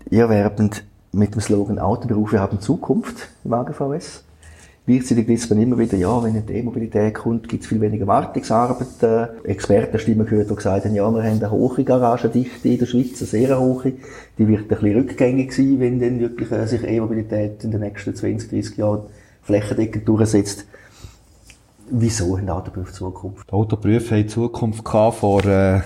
Ihr 0.10 0.29
werbt 0.29 0.84
mit 1.12 1.34
dem 1.34 1.41
Slogan 1.41 1.79
Autoberufe 1.79 2.39
haben 2.39 2.60
Zukunft 2.60 3.27
im 3.43 3.53
AGVS. 3.53 4.23
Gleichzeitig 4.86 5.28
liest 5.30 5.50
man 5.50 5.62
immer 5.62 5.78
wieder, 5.78 5.96
ja, 5.96 6.22
wenn 6.22 6.36
eine 6.36 6.52
E-Mobilität 6.52 7.13
kommt, 7.13 7.48
gibt 7.48 7.63
es 7.63 7.69
viel 7.69 7.80
weniger 7.80 8.06
Wartungsarbeit. 8.06 9.02
Äh, 9.02 9.48
Expertenstimmen 9.48 10.26
gehört, 10.26 10.50
die 10.50 10.56
gesagt 10.56 10.84
haben, 10.84 10.93
ja, 10.93 11.10
wir 11.10 11.24
haben 11.24 11.38
eine 11.38 11.52
hohe 11.52 11.84
Garagendichte 11.86 12.67
in 12.67 12.80
der 12.80 12.86
Schweiz, 12.86 13.19
eine 13.19 13.28
sehr 13.28 13.58
hohe. 13.58 13.93
Die 14.38 14.46
wird 14.46 14.63
ein 14.63 14.67
bisschen 14.67 14.96
rückgängig 14.98 15.54
sein, 15.54 15.80
wenn 15.80 16.02
dann 16.02 16.19
wirklich 16.19 16.52
äh, 16.52 16.67
sich 16.67 16.84
E-Mobilität 16.84 17.63
in 17.63 17.72
den 17.72 17.80
nächsten 17.80 18.13
20, 18.13 18.50
30 18.50 18.78
Jahren 18.78 19.04
flächendeckend 19.41 20.06
durchsetzt. 20.06 20.65
Wieso 21.89 22.38
haben 22.38 22.50
Autoberufe 22.50 22.91
Zukunft? 22.91 23.48
Die 23.50 23.54
Autoberufe 23.54 24.15
haben 24.17 24.28
Zukunft 24.28 24.84
gehabt 24.84 25.15
vor 25.15 25.46
äh, 25.46 25.80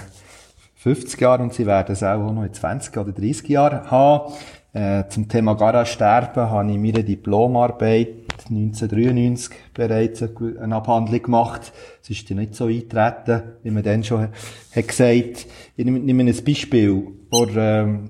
50 0.77 1.21
Jahren 1.21 1.41
und 1.43 1.53
sie 1.53 1.67
werden 1.67 1.93
es 1.93 2.01
auch 2.01 2.31
noch 2.31 2.43
in 2.43 2.53
20 2.53 2.97
oder 2.97 3.11
30 3.11 3.47
Jahren 3.47 3.91
haben. 3.91 4.33
Äh, 4.73 5.03
zum 5.09 5.27
Thema 5.27 5.53
Garage 5.53 5.91
sterben 5.93 6.49
habe 6.49 6.71
ich 6.71 6.77
meine 6.79 7.03
Diplomarbeit 7.03 8.26
1993 8.49 9.55
bereits 9.73 10.21
eine 10.21 10.75
Abhandlung 10.75 11.21
gemacht. 11.21 11.71
Es 12.01 12.09
ist 12.09 12.29
nicht 12.29 12.55
so 12.55 12.65
eingetreten, 12.65 13.43
wie 13.63 13.71
man 13.71 13.83
dann 13.83 14.03
schon 14.03 14.29
hat 14.75 14.87
gesagt. 14.87 15.47
Ich 15.75 15.85
nehme 15.85 16.23
ein 16.23 16.43
Beispiel. 16.43 17.07
Vor 17.29 17.49
ähm, 17.55 18.09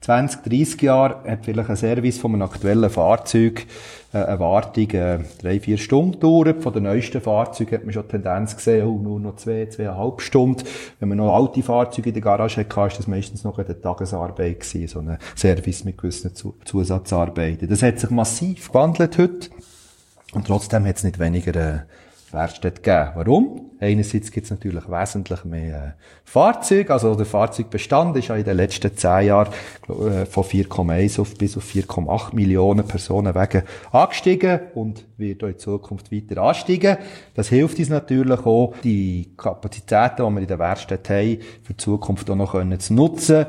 20, 0.00 0.42
30 0.42 0.82
Jahren 0.82 1.30
hat 1.30 1.44
vielleicht 1.44 1.70
ein 1.70 1.76
Service 1.76 2.18
von 2.18 2.32
einem 2.32 2.42
aktuellen 2.42 2.90
Fahrzeug 2.90 3.66
äh, 4.12 4.18
eine 4.18 4.40
Wartung 4.40 4.90
äh, 4.90 5.18
drei, 5.40 5.60
vier 5.60 5.78
Stunden 5.78 6.12
gedauert. 6.12 6.62
Von 6.62 6.72
den 6.72 6.84
neuesten 6.84 7.20
Fahrzeugen 7.20 7.74
hat 7.74 7.84
man 7.84 7.92
schon 7.92 8.08
Tendenz 8.08 8.56
gesehen, 8.56 8.86
oh, 8.86 8.98
nur 8.98 9.20
noch 9.20 9.36
zwei, 9.36 9.66
zweieinhalb 9.66 10.20
Stunden. 10.20 10.64
Wenn 11.00 11.08
man 11.08 11.18
noch 11.18 11.34
alte 11.34 11.62
Fahrzeuge 11.62 12.10
in 12.10 12.14
der 12.14 12.22
Garage 12.22 12.60
hatte, 12.60 12.86
ist 12.86 12.98
das 12.98 13.06
meistens 13.06 13.44
noch 13.44 13.58
eine 13.58 13.80
Tagesarbeit 13.80 14.60
gewesen, 14.60 14.88
so 14.88 15.00
ein 15.00 15.18
Service 15.36 15.84
mit 15.84 15.98
gewissen 15.98 16.32
Zusatzarbeiten. 16.64 17.68
Das 17.68 17.82
hat 17.82 17.98
sich 17.98 18.10
massiv 18.10 18.68
gewandelt 18.68 19.18
heute. 19.18 19.50
Und 20.38 20.46
trotzdem 20.46 20.86
hat 20.86 20.94
es 20.94 21.02
nicht 21.02 21.18
weniger 21.18 21.56
äh, 21.56 21.78
Werkstätte 22.30 22.80
geben. 22.80 23.10
Warum? 23.16 23.70
Einerseits 23.80 24.30
gibt 24.30 24.44
es 24.44 24.52
natürlich 24.52 24.88
wesentlich 24.88 25.44
mehr 25.44 25.84
äh, 25.84 25.90
Fahrzeuge, 26.24 26.92
also 26.92 27.16
der 27.16 27.26
Fahrzeugbestand 27.26 28.16
ist 28.16 28.28
ja 28.28 28.36
in 28.36 28.44
den 28.44 28.56
letzten 28.56 28.96
zehn 28.96 29.26
Jahren 29.26 29.52
äh, 29.88 30.26
von 30.26 30.44
4,1 30.44 31.20
auf 31.20 31.34
bis 31.34 31.56
auf 31.56 31.64
4,8 31.64 32.36
Millionen 32.36 32.86
Personenwagen 32.86 33.62
angestiegen 33.90 34.60
und 34.74 35.06
wird 35.16 35.42
auch 35.42 35.48
in 35.48 35.58
Zukunft 35.58 36.12
weiter 36.12 36.40
ansteigen. 36.40 36.98
Das 37.34 37.48
hilft 37.48 37.80
uns 37.80 37.88
natürlich 37.88 38.46
auch, 38.46 38.74
die 38.84 39.32
Kapazitäten, 39.36 40.24
die 40.24 40.34
wir 40.34 40.40
in 40.42 40.46
der 40.46 40.58
Werkstatt 40.60 41.10
haben, 41.10 41.38
für 41.64 41.72
die 41.72 41.78
Zukunft 41.78 42.30
auch 42.30 42.36
noch 42.36 42.52
können 42.52 42.78
zu 42.78 42.94
nutzen. 42.94 43.44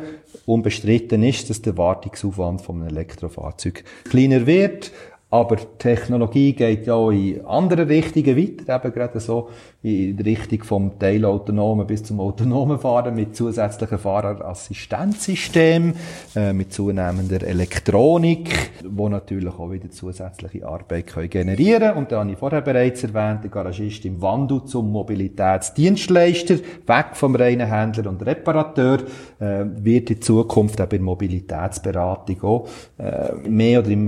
Unbestritten 0.45 1.21
ist, 1.21 1.51
dass 1.51 1.61
der 1.61 1.77
Wartungsaufwand 1.77 2.61
von 2.61 2.81
einem 2.81 2.89
Elektrofahrzeug 2.89 3.83
kleiner 4.09 4.47
wird. 4.47 4.91
Aber 5.31 5.57
Technologie 5.77 6.53
geht 6.53 6.87
ja 6.87 6.95
auch 6.95 7.11
in 7.11 7.45
andere 7.45 7.87
Richtungen 7.87 8.35
weiter, 8.35 8.77
eben 8.83 8.93
gerade 8.93 9.19
so 9.19 9.49
in 9.83 10.17
die 10.17 10.23
Richtung 10.23 10.63
vom 10.63 10.97
Teilautonomen 10.97 11.85
bis 11.85 12.01
zum 12.01 12.19
autonomen 12.19 12.79
Fahren 12.79 13.13
mit 13.13 13.35
zusätzlichen 13.35 13.99
Fahrerassistenzsystemen, 13.99 15.93
äh, 16.35 16.51
mit 16.51 16.73
zunehmender 16.73 17.43
Elektronik, 17.43 18.71
wo 18.83 19.07
natürlich 19.07 19.53
auch 19.53 19.71
wieder 19.71 19.91
zusätzliche 19.91 20.67
Arbeit 20.67 21.05
können 21.05 21.29
generieren. 21.29 21.95
Und 21.95 22.11
da 22.11 22.21
habe 22.21 22.31
ich 22.31 22.37
vorher 22.37 22.61
bereits 22.61 23.03
erwähnt, 23.03 23.43
der 23.43 23.51
Garagist 23.51 24.03
im 24.05 24.19
Wandel 24.23 24.65
zum 24.65 24.91
Mobilitätsdienstleister, 24.91 26.55
weg 26.87 27.09
vom 27.13 27.35
reinen 27.35 27.67
Händler 27.67 28.09
und 28.09 28.25
Reparateur, 28.25 28.97
äh, 29.39 29.63
wird 29.75 30.09
in 30.09 30.23
Zukunft 30.23 30.81
auch 30.81 30.87
bei 30.87 30.97
Mobilitätsberatung 30.97 32.41
auch 32.41 32.67
äh, 32.97 33.47
mehr 33.47 33.81
oder 33.81 33.89
in 33.89 34.03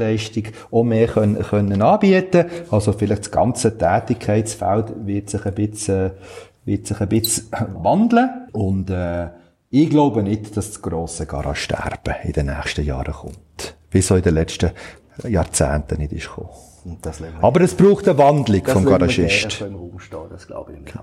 Mobilitätsdienstleistung 0.00 0.44
auch 0.70 0.84
mehr 0.84 1.06
können, 1.06 1.42
können 1.42 1.82
anbieten. 1.82 2.46
Also 2.70 2.92
vielleicht 2.92 3.24
das 3.24 3.30
ganze 3.30 3.78
Tätigkeits 3.78 4.50
Arbeitsfeld 4.62 5.06
wird 5.06 5.30
sich 5.30 5.44
ein 5.46 5.54
bisschen, 5.54 6.10
wird 6.64 6.86
sich 6.86 7.00
ein 7.00 7.08
bisschen 7.08 7.48
wandeln. 7.82 8.48
Und, 8.52 8.90
äh, 8.90 9.28
ich 9.72 9.88
glaube 9.88 10.22
nicht, 10.22 10.56
dass 10.56 10.70
das 10.72 10.82
grosse 10.82 11.26
Garage-Sterben 11.26 12.14
in 12.24 12.32
den 12.32 12.46
nächsten 12.46 12.84
Jahren 12.84 13.14
kommt. 13.14 13.76
Wie 13.92 14.02
so 14.02 14.16
in 14.16 14.22
den 14.22 14.34
letzten 14.34 14.72
Jahrzehnten 15.28 15.98
nicht 15.98 16.12
ist 16.12 16.28
gekommen. 16.28 16.48
Aber 17.40 17.60
es 17.60 17.74
braucht 17.74 18.08
eine 18.08 18.18
Wandlung 18.18 18.64
vom 18.64 18.84
Garagist. 18.84 19.62
Das 20.30 20.46
glaube 20.46 20.72
ich 20.72 20.80
nicht. 20.80 20.94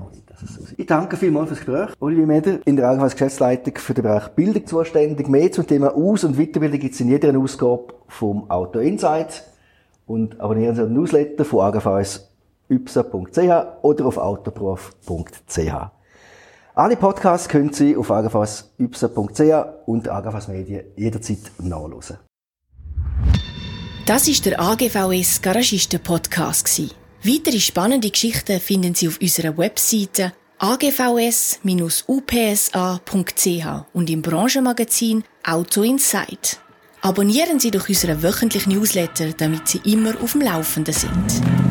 So 0.45 0.61
ich 0.77 0.85
danke 0.85 1.17
vielmals 1.17 1.49
fürs 1.49 1.59
Gespräch. 1.59 1.89
Olivier 1.99 2.27
Meder, 2.27 2.59
in 2.65 2.75
der 2.75 2.87
Allgemeinen 2.87 3.11
Geschäftsleitung 3.11 3.75
für 3.77 3.93
den 3.93 4.03
Bereich 4.03 4.27
Bildung 4.29 4.65
zuständig. 4.65 5.27
Mehr 5.27 5.51
zum 5.51 5.67
Thema 5.67 5.95
Aus- 5.95 6.23
und 6.23 6.37
Weiterbildung 6.37 6.79
gibt 6.79 6.93
es 6.93 7.01
in 7.01 7.09
jeder 7.09 7.37
Ausgabe 7.37 7.93
vom 8.07 8.49
Auto 8.49 8.79
Insights. 8.79 9.43
Und 10.05 10.39
abonnieren 10.39 10.75
Sie 10.75 10.83
den 10.83 10.93
Newsletter 10.93 11.45
von 11.45 11.61
AGVS 11.61 12.29
ypsa.ch 12.69 13.65
oder 13.81 14.05
auf 14.05 14.17
autoprof.ch. 14.17 15.91
Alle 16.75 16.95
Podcasts 16.95 17.49
können 17.49 17.73
Sie 17.73 17.97
auf 17.97 18.11
agfas.ypsa.ch 18.11 19.87
und 19.87 20.07
AGFAS 20.09 20.47
Medien 20.47 20.85
jederzeit 20.95 21.51
nachlesen. 21.57 22.17
Das 24.07 24.27
ist 24.29 24.45
der 24.45 24.57
AGVS 24.57 25.41
Garagisten 25.41 25.99
Podcast 25.99 26.81
Weitere 27.23 27.59
spannende 27.59 28.09
Geschichten 28.09 28.57
finden 28.61 28.95
Sie 28.95 29.09
auf 29.09 29.19
unserer 29.19 29.57
Webseite 29.57 30.31
agvs-upsa.ch 30.59 31.57
und 33.93 34.09
im 34.09 34.21
Branchenmagazin 34.21 35.25
Auto 35.45 35.83
Insight. 35.83 36.57
Abonnieren 37.01 37.59
Sie 37.59 37.69
doch 37.69 37.89
unseren 37.89 38.23
wöchentlichen 38.23 38.71
Newsletter, 38.71 39.33
damit 39.33 39.67
Sie 39.67 39.81
immer 39.83 40.13
auf 40.21 40.31
dem 40.31 40.39
Laufenden 40.39 40.93
sind. 40.93 41.66